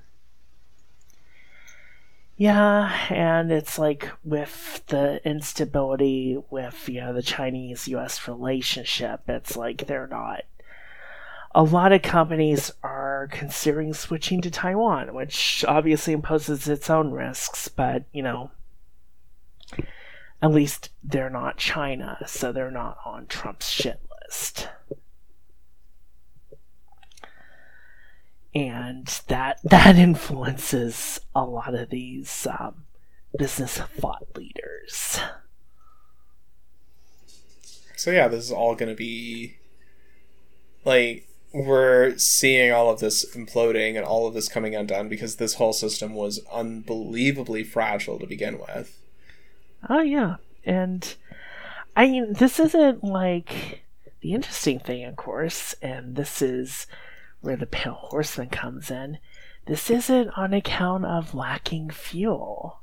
[2.37, 8.27] Yeah, and it's like with the instability with you know the Chinese U.S.
[8.27, 10.43] relationship, it's like they're not.
[11.55, 17.69] A lot of companies are considering switching to Taiwan, which obviously imposes its own risks,
[17.69, 18.51] but you know,
[20.41, 24.01] at least they're not China, so they're not on Trump's shit
[24.33, 24.69] list.
[28.55, 32.85] And that that influences a lot of these um,
[33.37, 35.21] business thought leaders.
[37.97, 39.57] So yeah, this is all going to be
[40.85, 45.55] like we're seeing all of this imploding and all of this coming undone because this
[45.55, 48.99] whole system was unbelievably fragile to begin with.
[49.89, 51.15] Oh yeah, and
[51.95, 53.83] I mean this isn't like
[54.23, 56.87] the interesting thing, of course, and this is
[57.41, 59.19] where the pale horseman comes in.
[59.67, 62.81] This isn't on account of lacking fuel.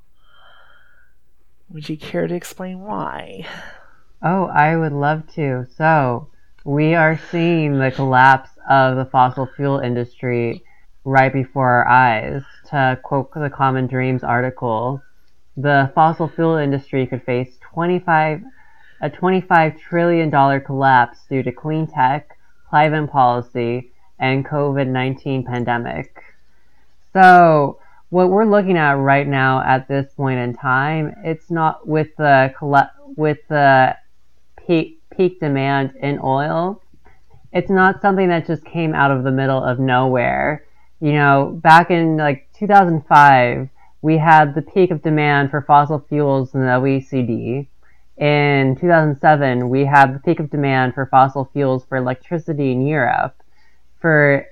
[1.69, 3.47] Would you care to explain why?
[4.21, 5.65] Oh, I would love to.
[5.77, 6.27] So,
[6.65, 10.61] we are seeing the collapse of the fossil fuel industry
[11.05, 12.43] right before our eyes.
[12.71, 15.01] To quote the Common Dreams article,
[15.55, 18.43] the fossil fuel industry could face 25
[19.01, 22.37] a 25 trillion dollar collapse due to clean tech,
[22.69, 26.21] climate policy, and COVID-19 pandemic.
[27.13, 32.15] So, what we're looking at right now at this point in time, it's not with
[32.17, 32.53] the
[33.15, 33.95] with the
[34.65, 36.81] peak peak demand in oil.
[37.51, 40.65] It's not something that just came out of the middle of nowhere.
[40.99, 43.69] You know, back in like 2005,
[44.01, 47.67] we had the peak of demand for fossil fuels in the OECD.
[48.19, 53.41] In 2007, we had the peak of demand for fossil fuels for electricity in Europe.
[54.01, 54.45] For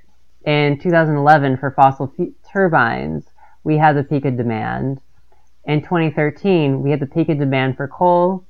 [0.45, 3.25] in 2011, for fossil f- turbines,
[3.65, 5.01] we had the peak of demand.
[5.65, 8.45] In 2013, we had the peak of demand for coal.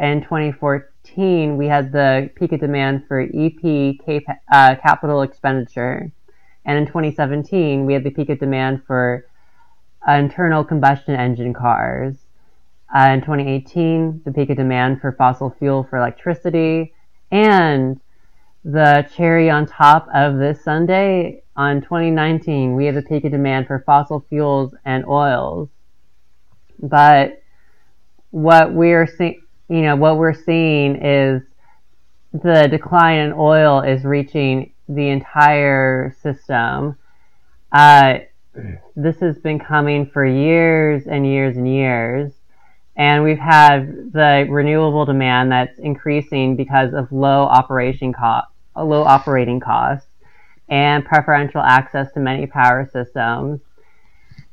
[0.00, 4.00] In 2014, we had the peak of demand for EP
[4.52, 6.10] uh, capital expenditure.
[6.64, 9.24] And in 2017, we had the peak of demand for
[10.08, 12.16] internal combustion engine cars.
[12.94, 16.94] Uh, in 2018, the peak of demand for fossil fuel for electricity,
[17.30, 18.00] and
[18.64, 23.66] the cherry on top of this Sunday, on 2019, we have the peak of demand
[23.66, 25.68] for fossil fuels and oils.
[26.80, 27.42] But
[28.30, 31.42] what we're seeing, you know, what we're seeing is
[32.32, 36.96] the decline in oil is reaching the entire system.
[37.72, 38.18] Uh,
[38.96, 42.32] this has been coming for years and years and years.
[42.98, 49.60] And we've had the renewable demand that's increasing because of low operation cost, low operating
[49.60, 50.08] costs
[50.68, 53.60] and preferential access to many power systems.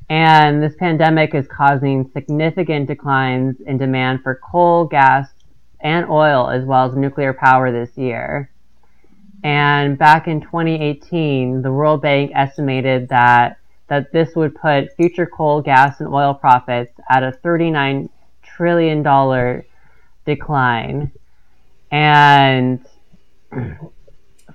[0.10, 5.28] And this pandemic is causing significant declines in demand for coal, gas,
[5.82, 8.52] and oil, as well as nuclear power this year.
[9.44, 15.62] And back in 2018, the World Bank estimated that that this would put future coal,
[15.62, 18.10] gas, and oil profits at a $39
[18.56, 19.66] trillion dollar
[20.26, 21.12] decline.
[21.92, 22.86] And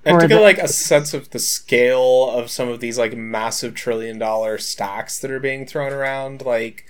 [0.05, 3.75] and to get like a sense of the scale of some of these like massive
[3.75, 6.87] trillion dollar stacks that are being thrown around, like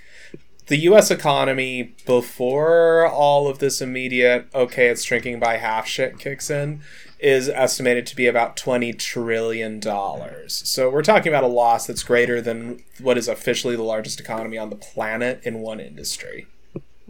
[0.67, 6.49] the US economy before all of this immediate okay it's shrinking by half shit kicks
[6.49, 6.81] in
[7.19, 10.61] is estimated to be about 20 trillion dollars.
[10.65, 14.57] So we're talking about a loss that's greater than what is officially the largest economy
[14.57, 16.47] on the planet in one industry.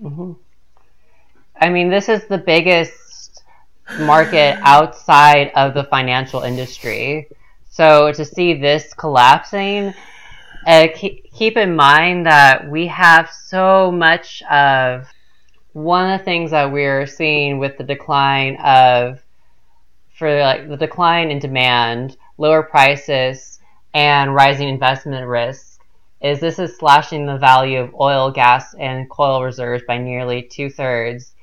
[0.02, 0.34] Mm-hmm.
[1.60, 3.44] I mean, this is the biggest
[4.00, 7.28] market outside of the financial industry.
[7.70, 9.94] So to see this collapsing,
[10.66, 15.08] uh, keep in mind that we have so much of
[15.74, 19.20] one of the things that we're seeing with the decline of
[20.18, 23.60] for like the decline in demand, lower prices,
[23.94, 25.71] and rising investment risk
[26.22, 30.70] is this is slashing the value of oil, gas, and coal reserves by nearly two
[30.70, 31.34] thirds.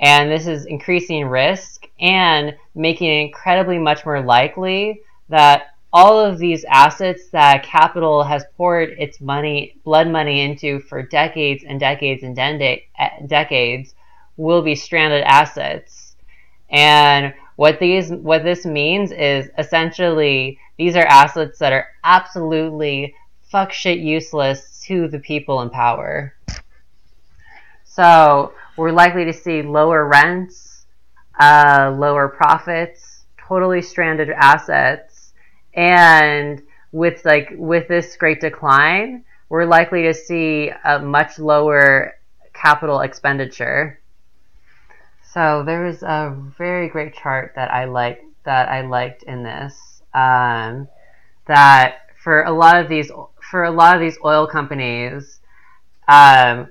[0.00, 6.38] And this is increasing risk and making it incredibly much more likely that all of
[6.38, 12.24] these assets that capital has poured its money, blood money into for decades and decades
[12.24, 12.80] and eh,
[13.26, 13.94] decades
[14.36, 16.16] will be stranded assets.
[16.68, 23.14] And what these what this means is essentially these are assets that are absolutely
[23.54, 26.34] fuck shit useless to the people in power.
[27.84, 30.86] So we're likely to see lower rents,
[31.38, 35.34] uh, lower profits, totally stranded assets,
[35.72, 42.18] and with like with this great decline, we're likely to see a much lower
[42.54, 44.00] capital expenditure.
[45.32, 50.02] So there was a very great chart that I liked that I liked in this.
[50.12, 50.88] Um,
[51.46, 53.12] that for a lot of these
[53.54, 55.38] for a lot of these oil companies,
[56.08, 56.66] um,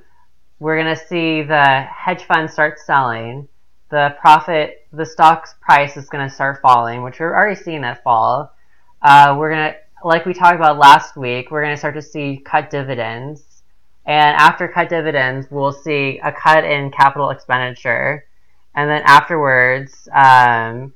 [0.59, 3.47] we're gonna see the hedge funds start selling.
[3.89, 8.53] The profit, the stock's price is gonna start falling, which we're already seeing that fall.
[9.01, 12.69] Uh, we're gonna, like we talked about last week, we're gonna start to see cut
[12.69, 13.63] dividends,
[14.05, 18.25] and after cut dividends, we'll see a cut in capital expenditure
[18.75, 20.93] and then afterwards, um,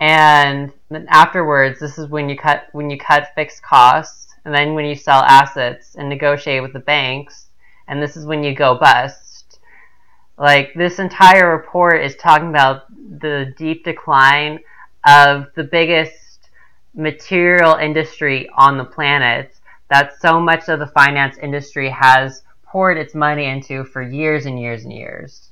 [0.00, 4.74] and then afterwards, this is when you cut when you cut fixed costs, and then
[4.74, 7.46] when you sell assets and negotiate with the banks,
[7.88, 9.58] and this is when you go bust.
[10.38, 12.84] Like this entire report is talking about
[13.20, 14.60] the deep decline
[15.06, 16.50] of the biggest
[16.94, 19.54] material industry on the planet
[19.88, 24.58] that so much of the finance industry has poured its money into for years and
[24.58, 25.50] years and years.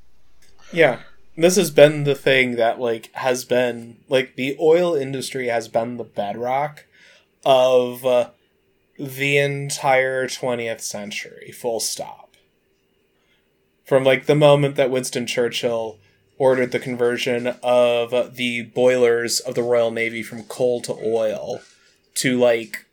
[0.72, 1.00] Yeah
[1.38, 5.96] this has been the thing that like has been like the oil industry has been
[5.96, 6.84] the bedrock
[7.44, 8.30] of uh,
[8.98, 12.34] the entire 20th century full stop
[13.84, 15.98] from like the moment that Winston Churchill
[16.36, 21.60] ordered the conversion of the boilers of the Royal Navy from coal to oil
[22.14, 22.86] to like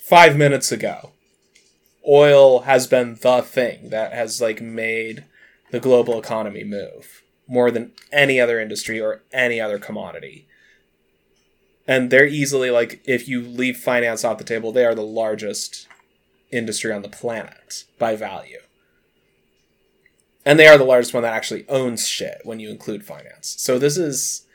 [0.00, 1.12] 5 minutes ago
[2.08, 5.24] oil has been the thing that has like made
[5.70, 10.46] the global economy move more than any other industry or any other commodity.
[11.90, 15.88] And they're easily like, if you leave finance off the table, they are the largest
[16.52, 18.60] industry on the planet by value.
[20.46, 23.56] And they are the largest one that actually owns shit when you include finance.
[23.58, 24.46] So this is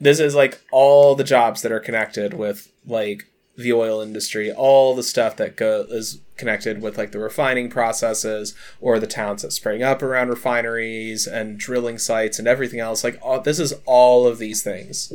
[0.00, 4.96] this is like all the jobs that are connected with like the oil industry, all
[4.96, 9.52] the stuff that go is connected with like the refining processes or the towns that
[9.52, 13.04] spring up around refineries and drilling sites and everything else.
[13.04, 15.12] Like all, this is all of these things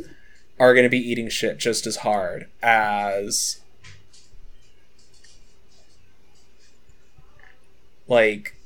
[0.58, 3.60] are going to be eating shit just as hard as
[8.08, 8.56] like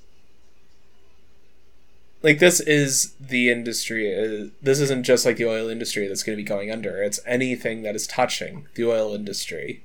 [2.22, 6.36] like this is the industry uh, this isn't just like the oil industry that's going
[6.36, 7.02] to be going under.
[7.02, 9.82] It's anything that is touching the oil industry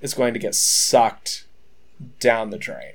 [0.00, 1.44] is going to get sucked
[2.20, 2.92] down the drain.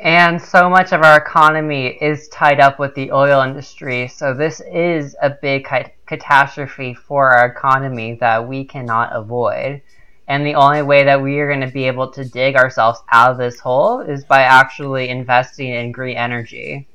[0.00, 4.60] And so much of our economy is tied up with the oil industry so this
[4.72, 5.64] is a big
[6.06, 9.80] catastrophe for our economy that we cannot avoid
[10.26, 13.32] and the only way that we are going to be able to dig ourselves out
[13.32, 16.86] of this hole is by actually investing in green energy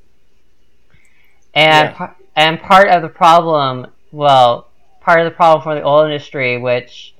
[1.53, 2.13] and yeah.
[2.35, 4.67] and part of the problem, well,
[5.01, 7.15] part of the problem for the oil industry, which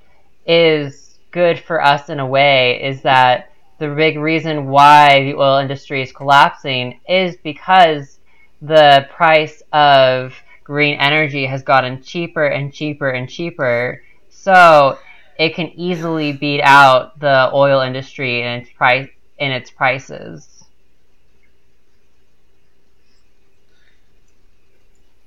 [0.46, 5.58] is good for us in a way, is that the big reason why the oil
[5.58, 8.20] industry is collapsing is because
[8.62, 10.36] the price of
[10.70, 14.04] green energy has gotten cheaper and cheaper and cheaper.
[14.30, 15.00] So
[15.40, 19.10] it can easily beat out the oil industry in its price
[19.40, 20.64] in its prices.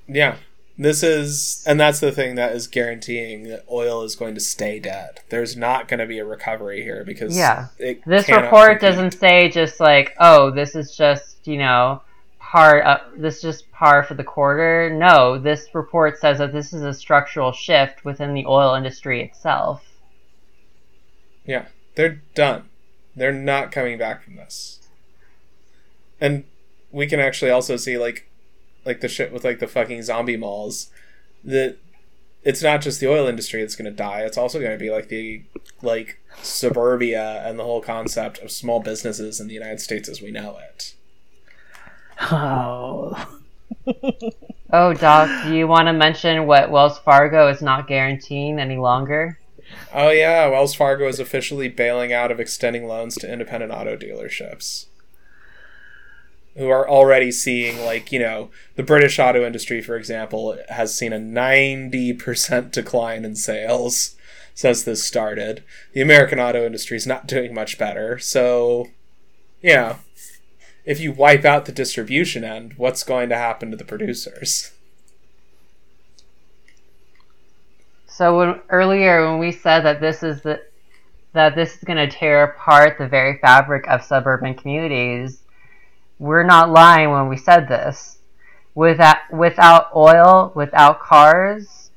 [0.06, 0.36] Yeah.
[0.78, 4.78] This is, and that's the thing that is guaranteeing that oil is going to stay
[4.78, 5.20] dead.
[5.28, 8.80] There's not going to be a recovery here because yeah, this report compete.
[8.80, 12.00] doesn't say just like, oh, this is just you know
[12.52, 12.84] part.
[12.84, 14.90] Of, uh, this is just par for the quarter.
[14.90, 19.82] No, this report says that this is a structural shift within the oil industry itself.
[21.46, 22.68] Yeah, they're done.
[23.16, 24.80] They're not coming back from this,
[26.20, 26.44] and
[26.90, 28.28] we can actually also see like
[28.84, 30.90] like the shit with like the fucking zombie malls,
[31.42, 31.78] that
[32.44, 34.20] it's not just the oil industry that's going to die.
[34.20, 35.42] It's also going to be like the
[35.80, 40.30] like suburbia and the whole concept of small businesses in the United States as we
[40.30, 40.94] know it.
[42.20, 43.28] Oh.
[44.74, 49.38] Oh, Doc, do you want to mention what Wells Fargo is not guaranteeing any longer?
[49.92, 54.86] Oh yeah, Wells Fargo is officially bailing out of extending loans to independent auto dealerships.
[56.56, 61.12] Who are already seeing like, you know, the British auto industry for example has seen
[61.12, 64.16] a 90% decline in sales
[64.54, 65.62] since this started.
[65.92, 68.18] The American auto industry is not doing much better.
[68.18, 68.88] So,
[69.62, 69.96] yeah,
[70.84, 74.72] if you wipe out the distribution end, what's going to happen to the producers?
[78.06, 80.62] So when, earlier when we said that this is the
[81.34, 85.40] that this is going to tear apart the very fabric of suburban communities,
[86.18, 88.18] we're not lying when we said this.
[88.74, 91.90] Without without oil, without cars,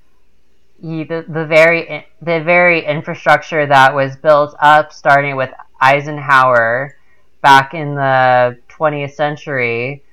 [0.81, 6.95] the, the very the very infrastructure that was built up starting with Eisenhower
[7.41, 10.03] back in the 20th century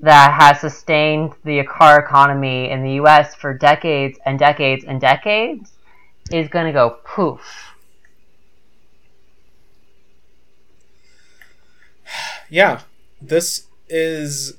[0.00, 5.72] that has sustained the car economy in the US for decades and decades and decades
[6.30, 7.40] is going to go poof.
[12.50, 12.82] Yeah,
[13.22, 14.58] this is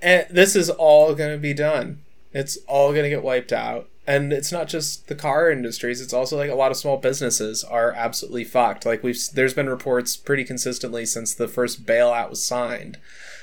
[0.00, 2.02] eh, this is all going to be done.
[2.32, 3.88] It's all going to get wiped out.
[4.06, 7.62] And it's not just the car industries, it's also like a lot of small businesses
[7.62, 8.86] are absolutely fucked.
[8.86, 12.98] Like we've there's been reports pretty consistently since the first bailout was signed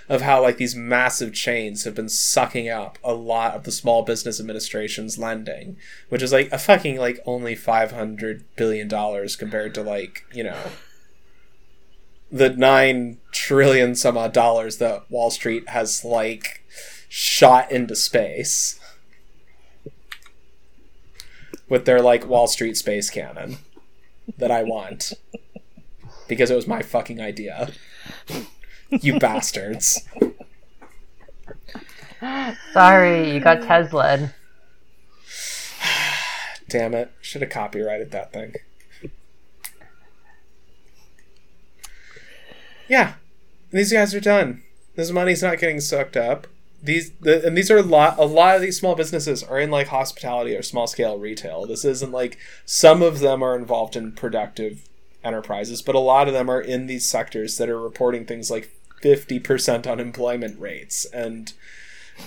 [0.09, 4.03] of how like these massive chains have been sucking up a lot of the small
[4.03, 5.77] business administration's lending,
[6.09, 10.57] which is like a fucking like only 500 billion dollars compared to like, you know,
[12.31, 16.63] the 9 trillion some odd dollars that Wall Street has like
[17.09, 18.79] shot into space
[21.69, 23.57] with their like Wall Street space cannon
[24.37, 25.13] that I want
[26.27, 27.69] because it was my fucking idea.
[28.89, 30.01] You bastards.
[32.73, 34.33] Sorry, you got Tesla.
[36.69, 37.11] Damn it.
[37.21, 38.55] Should have copyrighted that thing.
[42.87, 43.13] Yeah.
[43.71, 44.63] These guys are done.
[44.95, 46.47] This money's not getting sucked up.
[46.81, 49.71] These the, and these are a lot a lot of these small businesses are in
[49.71, 51.65] like hospitality or small scale retail.
[51.65, 54.87] This isn't like some of them are involved in productive
[55.23, 58.71] enterprises, but a lot of them are in these sectors that are reporting things like
[59.01, 61.53] 50% unemployment rates and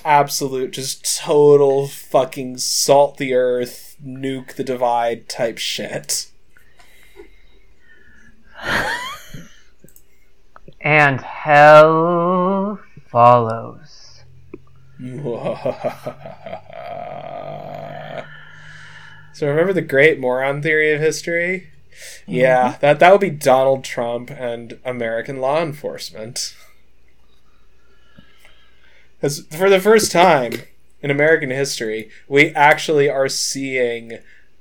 [0.05, 6.29] absolute just total fucking salt the earth, nuke the divide type shit.
[10.83, 12.81] And hell
[13.11, 13.90] follows.
[19.33, 21.71] so remember the great moron theory of history?
[22.27, 22.81] Yeah, mm-hmm.
[22.81, 26.55] that that would be Donald Trump and American law enforcement.
[29.17, 30.53] Because for the first time
[31.01, 34.19] in American history, we actually are seeing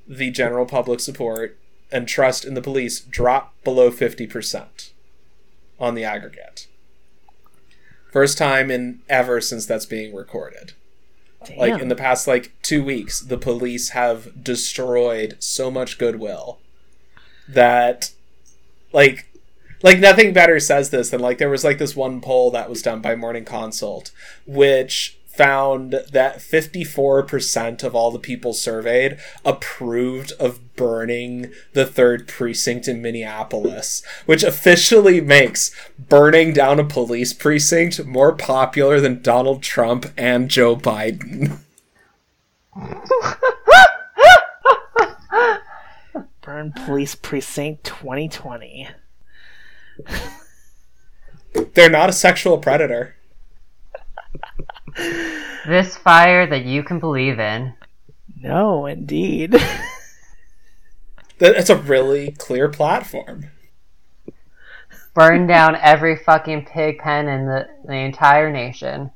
[0.07, 1.57] the general public support
[1.91, 4.91] and trust in the police drop below 50%
[5.79, 6.67] on the aggregate.
[8.11, 10.73] First time in ever since that's being recorded.
[11.55, 16.59] Like in the past like 2 weeks, the police have destroyed so much goodwill
[17.47, 18.11] that
[18.91, 19.25] like
[19.81, 22.81] like nothing better says this than like there was like this one poll that was
[22.81, 24.11] done by Morning Consult
[24.45, 32.89] which found that 54% of all the people surveyed approved of burning the third precinct
[32.89, 40.07] in Minneapolis, which officially makes burning down a police precinct more popular than Donald Trump
[40.17, 41.59] and Joe Biden.
[46.41, 48.89] Burn Police Precinct 2020.
[51.75, 53.15] They're not a sexual predator.
[55.69, 57.75] This fire that you can believe in.
[58.41, 59.55] No, indeed.
[61.37, 63.51] That's a really clear platform.
[65.13, 69.11] Burn down every fucking pig pen in the, the entire nation.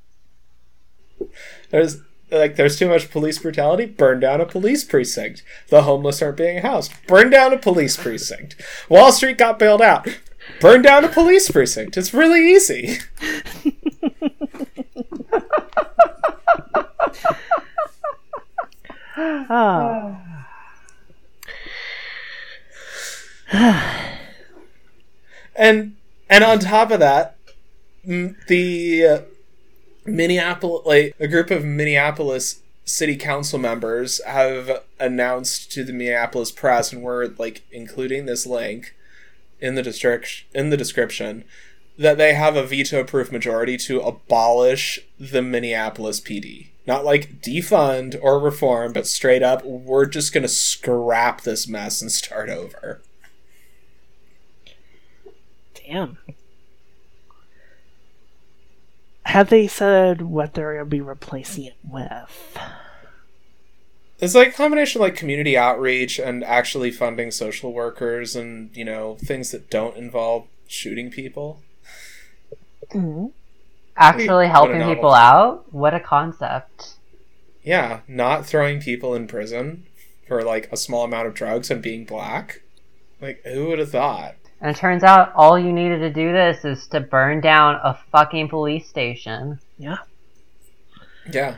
[1.72, 3.88] There's like there's too much police brutality.
[3.88, 5.42] Burn down a police precinct.
[5.70, 6.94] The homeless aren't being housed.
[7.08, 8.62] Burn down a police precinct.
[8.90, 10.08] Wall Street got bailed out.
[10.62, 11.98] Burn down a police precinct.
[11.98, 13.00] It's really easy.
[19.50, 20.18] Oh.
[25.56, 25.96] And
[26.30, 27.36] and on top of that,
[28.04, 29.22] the uh,
[30.04, 36.92] Minneapolis, like a group of Minneapolis city council members have announced to the Minneapolis press,
[36.92, 38.96] and we're like including this link
[39.62, 41.44] in the description in the description
[41.98, 46.70] that they have a veto-proof majority to abolish the Minneapolis PD.
[46.86, 52.12] Not like defund or reform, but straight up, we're just gonna scrap this mess and
[52.12, 53.02] start over.
[55.74, 56.18] Damn.
[59.26, 62.58] Have they said what they're going to be replacing it with?
[64.20, 68.86] It's like a combination of like community outreach and actually funding social workers and, you
[68.86, 71.62] know, things that don't involve shooting people.
[72.92, 73.28] Mm-hmm.
[73.96, 75.72] Actually helping people out?
[75.72, 76.96] What a concept.
[77.64, 79.86] Yeah, not throwing people in prison
[80.28, 82.62] for like a small amount of drugs and being black.
[83.22, 84.36] Like, who would have thought?
[84.60, 87.98] And it turns out all you needed to do this is to burn down a
[88.12, 89.60] fucking police station.
[89.78, 89.98] Yeah.
[91.32, 91.58] Yeah.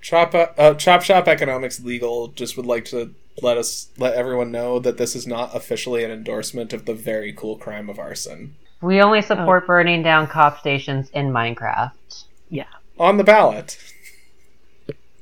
[0.00, 4.78] Chop uh, Chop Shop Economics Legal just would like to let us let everyone know
[4.78, 8.56] that this is not officially an endorsement of the very cool crime of arson.
[8.82, 12.24] We only support burning down cop stations in Minecraft.
[12.48, 12.64] Yeah.
[12.98, 13.78] On the ballot.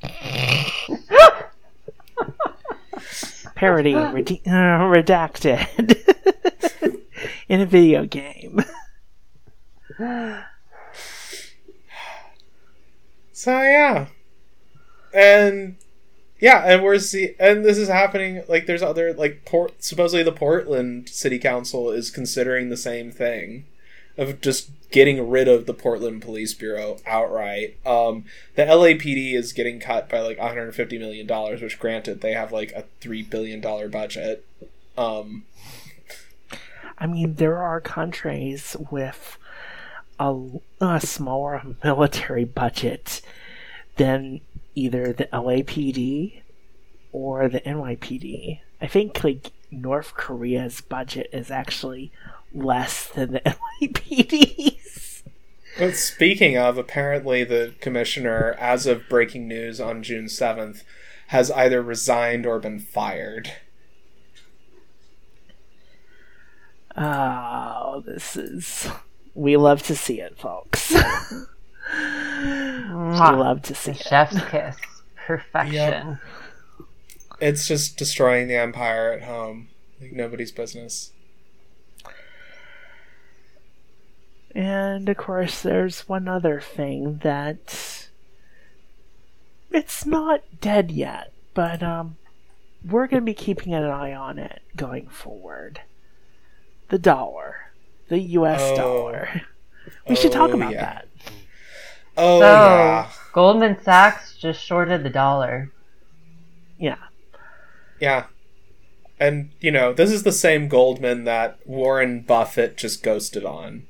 [3.56, 5.66] Parody rede- uh, redacted
[7.48, 8.62] in a video game.
[13.32, 14.06] So yeah,
[15.12, 15.76] and
[16.40, 18.42] yeah, and we're see, and this is happening.
[18.48, 19.82] Like, there's other like port.
[19.82, 23.64] Supposedly, the Portland City Council is considering the same thing,
[24.16, 27.76] of just getting rid of the Portland Police Bureau outright.
[27.86, 28.24] Um,
[28.56, 32.72] the LAPD is getting cut by like 150 million dollars, which granted they have like
[32.72, 34.44] a three billion dollar budget.
[34.96, 35.44] Um,
[36.98, 39.38] I mean, there are countries with
[40.18, 40.36] a,
[40.80, 43.22] a smaller military budget
[43.96, 44.40] than
[44.78, 46.42] either the LAPD
[47.12, 48.60] or the NYPD.
[48.80, 52.12] I think like North Korea's budget is actually
[52.54, 53.40] less than the
[53.82, 55.24] LAPD's.
[55.76, 60.82] But speaking of, apparently the commissioner, as of breaking news on June 7th,
[61.28, 63.52] has either resigned or been fired.
[66.96, 68.88] Oh, this is.
[69.34, 70.94] We love to see it, folks.
[71.94, 74.06] we love to see The it.
[74.06, 74.76] chef's kiss.
[75.26, 76.18] Perfection.
[77.40, 79.68] It's just destroying the empire at home.
[80.00, 81.12] Like nobody's business.
[84.54, 88.08] And of course, there's one other thing that
[89.70, 92.16] it's not dead yet, but um,
[92.88, 95.80] we're going to be keeping an eye on it going forward.
[96.88, 97.70] The dollar,
[98.08, 98.60] the U.S.
[98.62, 98.76] Oh.
[98.76, 99.42] dollar.
[100.08, 100.80] We should talk Oh, about yeah.
[100.80, 101.08] that.
[102.18, 103.10] Oh, So, yeah.
[103.32, 105.70] Goldman Sachs just shorted the dollar.
[106.78, 106.96] Yeah,
[108.00, 108.26] Yeah.
[109.20, 113.86] And, you know, this is the same Goldman that Warren Buffett just ghosted on.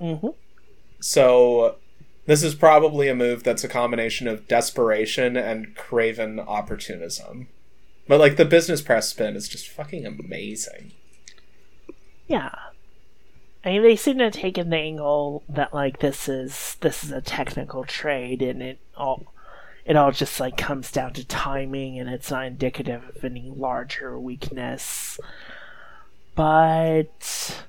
[0.00, 0.28] Mm-hmm.
[1.00, 1.76] So,
[2.26, 7.48] this is probably a move that's a combination of desperation and craven opportunism.
[8.08, 10.92] But, like, the business press spin is just fucking amazing.
[12.26, 12.50] yeah.
[13.68, 17.12] I mean, they seem to have taken the angle that like this is this is
[17.12, 19.34] a technical trade, and it all
[19.84, 24.18] it all just like comes down to timing, and it's not indicative of any larger
[24.18, 25.20] weakness.
[26.34, 27.62] But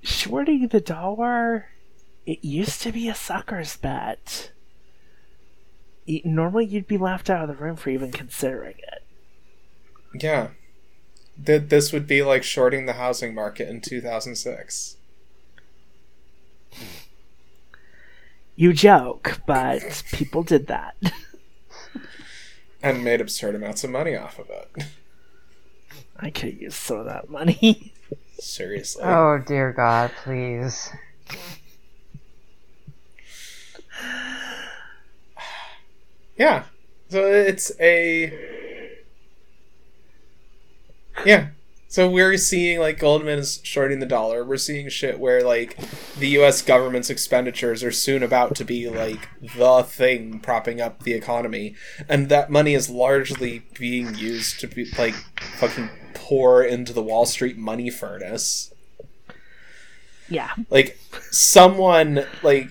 [0.00, 1.70] shorting the dollar,
[2.24, 4.52] it used to be a sucker's bet.
[6.06, 10.22] Normally, you'd be laughed out of the room for even considering it.
[10.22, 10.50] Yeah.
[11.44, 14.95] Th- this would be like shorting the housing market in 2006.
[18.54, 20.96] You joke, but people did that.
[22.82, 24.84] And made absurd amounts of money off of it.
[26.18, 27.92] I could use some of that money.
[28.38, 29.02] Seriously.
[29.04, 30.90] Oh dear God, please.
[36.36, 36.64] Yeah.
[37.08, 38.32] So it's a.
[41.24, 41.48] Yeah.
[41.96, 44.44] So we're seeing like Goldman is shorting the dollar.
[44.44, 45.78] We're seeing shit where like
[46.18, 46.60] the U.S.
[46.60, 51.74] government's expenditures are soon about to be like the thing propping up the economy,
[52.06, 55.14] and that money is largely being used to be like
[55.56, 58.74] fucking pour into the Wall Street money furnace.
[60.28, 60.50] Yeah.
[60.68, 60.98] like
[61.30, 62.68] someone like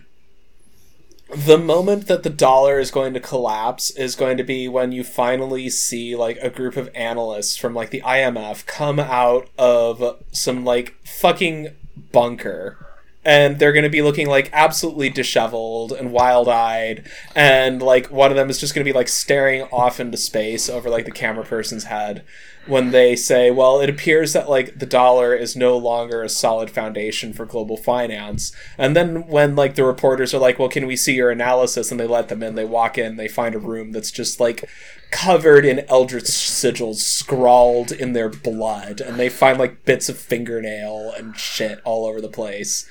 [1.34, 5.03] the moment that the dollar is going to collapse is going to be when you
[5.03, 10.63] finally see like a group of analysts from like the IMF come out of some
[10.63, 11.69] like fucking
[12.11, 12.86] bunker
[13.23, 18.38] and they're going to be looking like absolutely disheveled and wild-eyed and like one of
[18.38, 21.43] them is just going to be like staring off into space over like the camera
[21.43, 22.23] person's head
[22.68, 26.70] when they say well it appears that like the dollar is no longer a solid
[26.70, 28.51] foundation for global finance.
[28.78, 31.91] And then when like the reporters are like well can we see your analysis?
[31.91, 32.55] And they let them in.
[32.55, 33.18] They walk in.
[33.18, 34.68] They find a room that's just like
[35.11, 38.99] covered in eldritch sigils scrawled in their blood.
[38.99, 42.88] And they find like bits of fingernail and shit all over the place.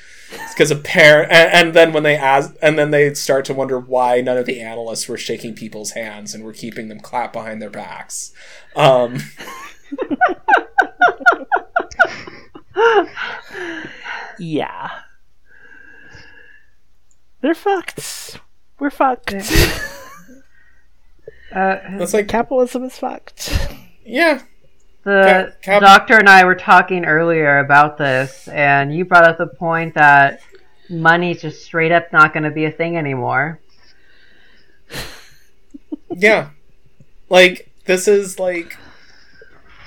[0.52, 4.20] Because apparent and, and then when they ask and then they start to wonder why
[4.20, 7.70] none of the analysts were shaking people's hands and were keeping them clap behind their
[7.70, 8.32] backs.
[8.74, 9.18] Um
[14.38, 14.90] Yeah.
[17.40, 18.40] They're fucked.
[18.78, 19.34] We're fucked.
[21.54, 23.56] Uh, it's like Capitalism is fucked.
[24.04, 24.42] yeah
[25.04, 29.38] the Cap- cap- doctor and I were talking earlier about this, and you brought up
[29.38, 30.40] the point that
[30.90, 33.60] money's just straight up not going to be a thing anymore.
[36.16, 36.48] yeah
[37.28, 38.76] like this is like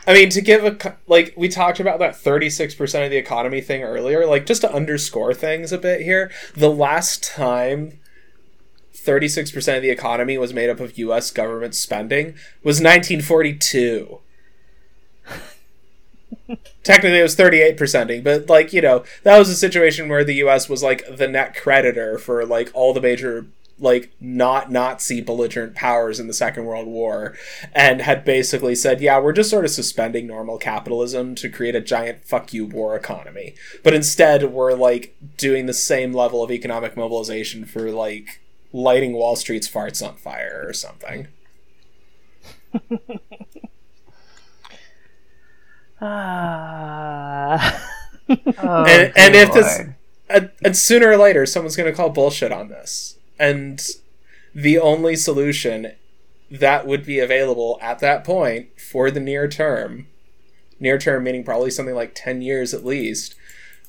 [0.07, 3.83] i mean to give a like we talked about that 36% of the economy thing
[3.83, 7.99] earlier like just to underscore things a bit here the last time
[8.93, 12.33] 36% of the economy was made up of us government spending
[12.63, 14.19] was 1942
[16.83, 20.67] technically it was 38%ing but like you know that was a situation where the us
[20.67, 23.47] was like the net creditor for like all the major
[23.79, 27.35] like not Nazi belligerent powers in the Second World War
[27.73, 31.81] and had basically said, yeah, we're just sort of suspending normal capitalism to create a
[31.81, 33.53] giant fuck you war economy.
[33.83, 38.41] But instead, we're like doing the same level of economic mobilization for like
[38.73, 41.27] lighting Wall Street's farts on fire or something.
[45.99, 47.83] Ah.
[48.29, 49.81] Oh, and, and if this
[50.29, 53.87] and, and sooner or later someone's going to call bullshit on this and
[54.53, 55.93] the only solution
[56.49, 60.07] that would be available at that point for the near term
[60.79, 63.35] near term meaning probably something like 10 years at least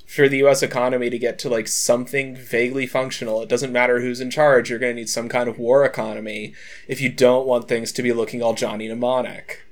[0.07, 4.21] for the US economy to get to like something vaguely functional it doesn't matter who's
[4.21, 6.55] in charge you're going to need some kind of war economy
[6.89, 9.63] if you don't want things to be looking all Johnny mnemonic.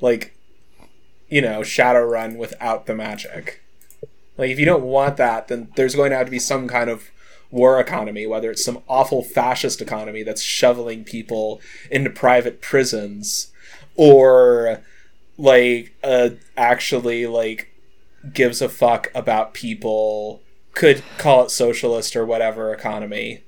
[0.00, 0.34] Like
[1.28, 3.62] you know Shadowrun without the magic.
[4.40, 6.88] Like, if you don't want that, then there's going to have to be some kind
[6.88, 7.10] of
[7.50, 13.52] war economy, whether it's some awful fascist economy that's shoveling people into private prisons,
[13.96, 14.82] or
[15.36, 17.68] like uh, actually like
[18.32, 20.42] gives a fuck about people,
[20.72, 23.42] could call it socialist or whatever economy.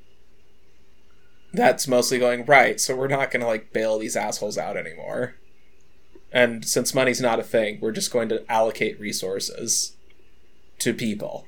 [1.53, 5.34] That's mostly going right, so we're not going to like bail these assholes out anymore.
[6.32, 9.94] And since money's not a thing, we're just going to allocate resources
[10.78, 11.46] to people.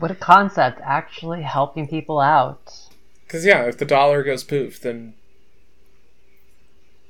[0.00, 2.72] What a concept, actually helping people out.
[3.26, 5.12] Because, yeah, if the dollar goes poof, then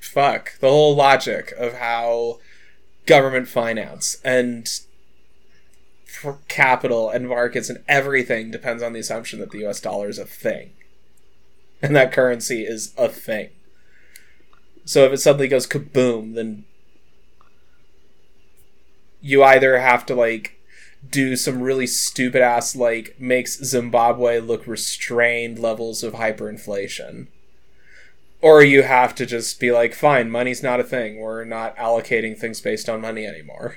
[0.01, 0.59] fuck.
[0.59, 2.41] The whole logic of how
[3.07, 4.69] government finance and
[6.49, 10.25] capital and markets and everything depends on the assumption that the US dollar is a
[10.25, 10.73] thing.
[11.81, 13.51] And that currency is a thing.
[14.85, 16.65] So if it suddenly goes kaboom, then
[19.21, 20.57] you either have to, like,
[21.09, 27.29] do some really stupid ass like makes Zimbabwe look restrained levels of hyperinflation.
[28.43, 31.19] Or you have to just be like, fine, money's not a thing.
[31.19, 33.77] We're not allocating things based on money anymore.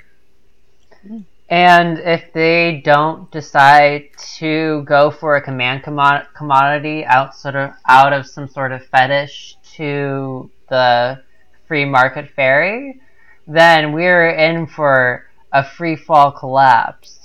[1.50, 7.72] And if they don't decide to go for a command commo- commodity out sort of
[7.88, 11.22] out of some sort of fetish to the
[11.68, 13.02] free market fairy,
[13.46, 17.20] then we're in for a free fall collapse.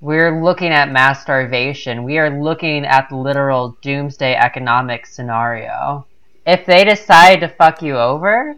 [0.00, 2.04] We're looking at mass starvation.
[2.04, 6.06] We are looking at the literal doomsday economic scenario.
[6.46, 8.56] If they decide to fuck you over,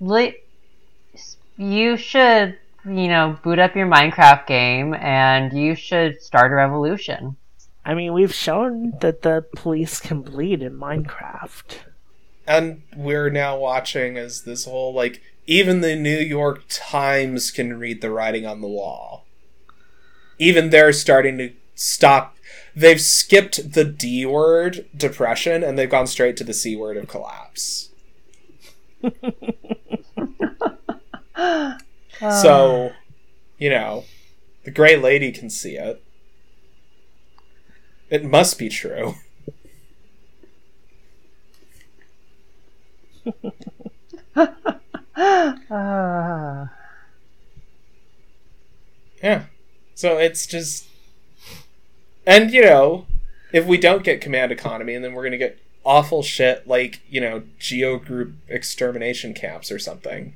[0.00, 0.36] li-
[1.56, 7.36] you should, you know, boot up your Minecraft game and you should start a revolution.
[7.84, 11.78] I mean, we've shown that the police can bleed in Minecraft.
[12.46, 18.02] And we're now watching as this whole like even the New York Times can read
[18.02, 19.24] the writing on the wall.
[20.38, 22.36] Even they're starting to stop.
[22.76, 27.08] They've skipped the D word, depression, and they've gone straight to the C word of
[27.08, 27.88] collapse.
[32.20, 32.90] so,
[33.56, 34.04] you know,
[34.64, 36.04] the Gray Lady can see it.
[38.10, 39.14] It must be true.
[49.20, 49.46] Yeah.
[49.96, 50.86] So it's just
[52.24, 53.06] And you know,
[53.52, 57.20] if we don't get command economy, and then we're gonna get awful shit like you
[57.20, 60.34] know geo group extermination camps or something.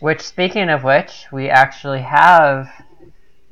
[0.00, 2.68] Which, speaking of which, we actually have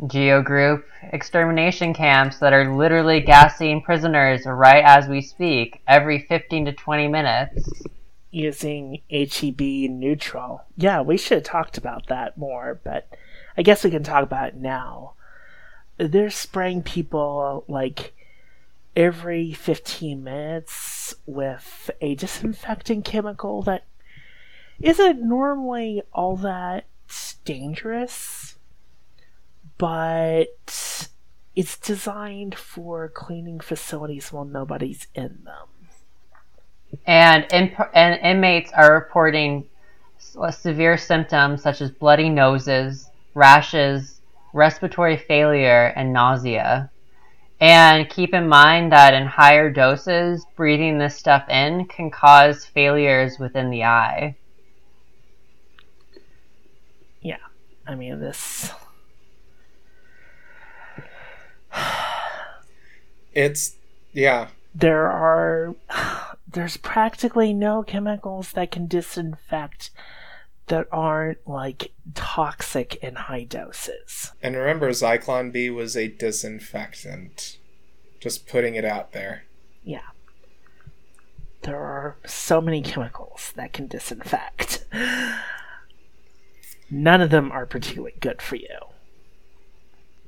[0.09, 6.65] Geo Group extermination camps that are literally gassing prisoners right as we speak, every 15
[6.65, 7.85] to 20 minutes.
[8.31, 10.65] Using HDQ Neutral.
[10.77, 13.09] Yeah, we should have talked about that more, but
[13.57, 15.15] I guess we can talk about it now.
[15.99, 18.15] They're spraying people like
[18.97, 23.85] every 15 minutes with a disinfecting chemical that
[24.81, 26.85] isn't normally all that
[27.45, 28.57] dangerous,
[29.77, 31.09] but
[31.57, 35.67] it's designed for cleaning facilities while nobody's in them.
[37.07, 39.65] And, in, and inmates are reporting
[40.39, 44.21] uh, severe symptoms such as bloody noses, rashes,
[44.53, 46.91] respiratory failure, and nausea.
[47.61, 53.39] And keep in mind that in higher doses, breathing this stuff in can cause failures
[53.39, 54.37] within the eye.
[57.21, 57.37] Yeah,
[57.87, 58.73] I mean, this.
[63.35, 63.77] it's,
[64.13, 64.49] yeah.
[64.75, 65.75] There are.
[66.53, 69.91] There's practically no chemicals that can disinfect
[70.67, 74.33] that aren't like toxic in high doses.
[74.43, 77.59] And remember, Zyklon B was a disinfectant.
[78.19, 79.45] Just putting it out there.
[79.85, 80.09] Yeah.
[81.63, 84.85] There are so many chemicals that can disinfect.
[86.91, 88.79] None of them are particularly good for you.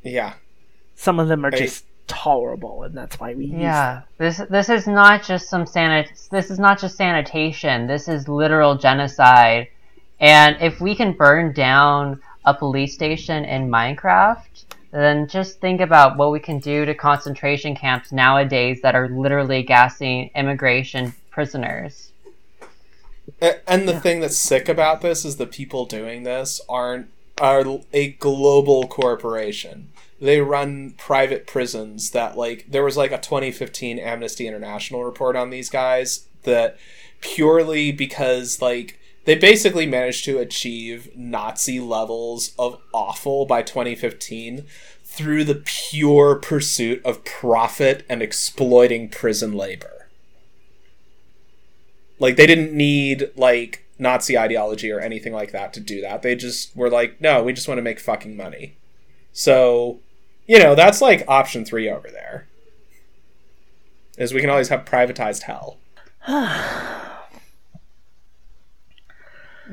[0.03, 0.35] Yeah.
[0.95, 1.59] Some of them are I...
[1.59, 6.51] just tolerable and that's why we yeah this this is not just some sanit this
[6.51, 9.69] is not just sanitation this is literal genocide
[10.23, 16.17] and if we can burn down a police station in Minecraft, then just think about
[16.17, 22.13] what we can do to concentration camps nowadays that are literally gassing immigration prisoners.
[23.41, 24.01] And the yeah.
[24.01, 27.09] thing that's sick about this is the people doing this aren't
[27.41, 29.89] are a global corporation.
[30.23, 35.51] They run private prisons that like there was like a 2015 Amnesty International report on
[35.51, 36.79] these guys that
[37.21, 44.65] purely because like they basically managed to achieve Nazi levels of awful by 2015
[45.05, 50.09] through the pure pursuit of profit and exploiting prison labor.
[52.21, 56.23] Like they didn't need like Nazi ideology or anything like that to do that.
[56.23, 58.77] They just were like, no, we just want to make fucking money.
[59.33, 59.99] So,
[60.53, 62.47] you know, that's like option 3 over there.
[64.19, 65.79] Is we can always have privatized hell.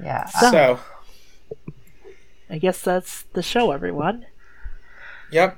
[0.01, 0.27] Yeah.
[0.27, 0.79] So,
[2.49, 4.27] I guess that's the show, everyone.
[5.29, 5.57] Yep.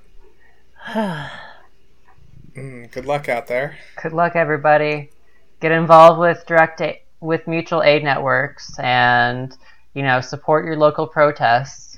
[0.88, 1.30] mm,
[2.92, 3.78] good luck out there.
[4.02, 5.12] Good luck, everybody.
[5.60, 9.56] Get involved with direct a- with mutual aid networks, and
[9.94, 11.91] you know support your local protests.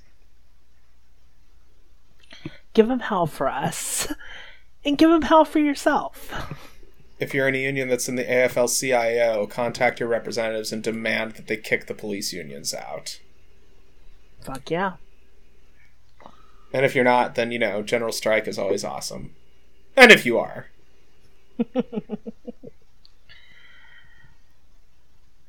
[2.74, 4.11] Give them hell for us,
[4.84, 6.34] and give them hell for yourself
[7.24, 11.34] if you're in a union that's in the AFL CIO, contact your representatives and demand
[11.34, 13.19] that they kick the police unions out.
[14.41, 14.93] Fuck yeah.
[16.74, 19.34] And if you're not, then, you know, general strike is always awesome.
[19.95, 20.67] And if you are.
[21.76, 21.84] All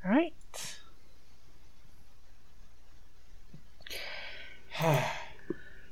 [0.05, 0.33] right.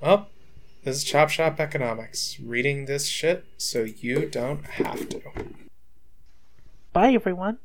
[0.03, 0.29] well,
[0.85, 5.23] this is Chop Shop Economics, reading this shit so you don't have to.
[6.93, 7.59] Bye, everyone.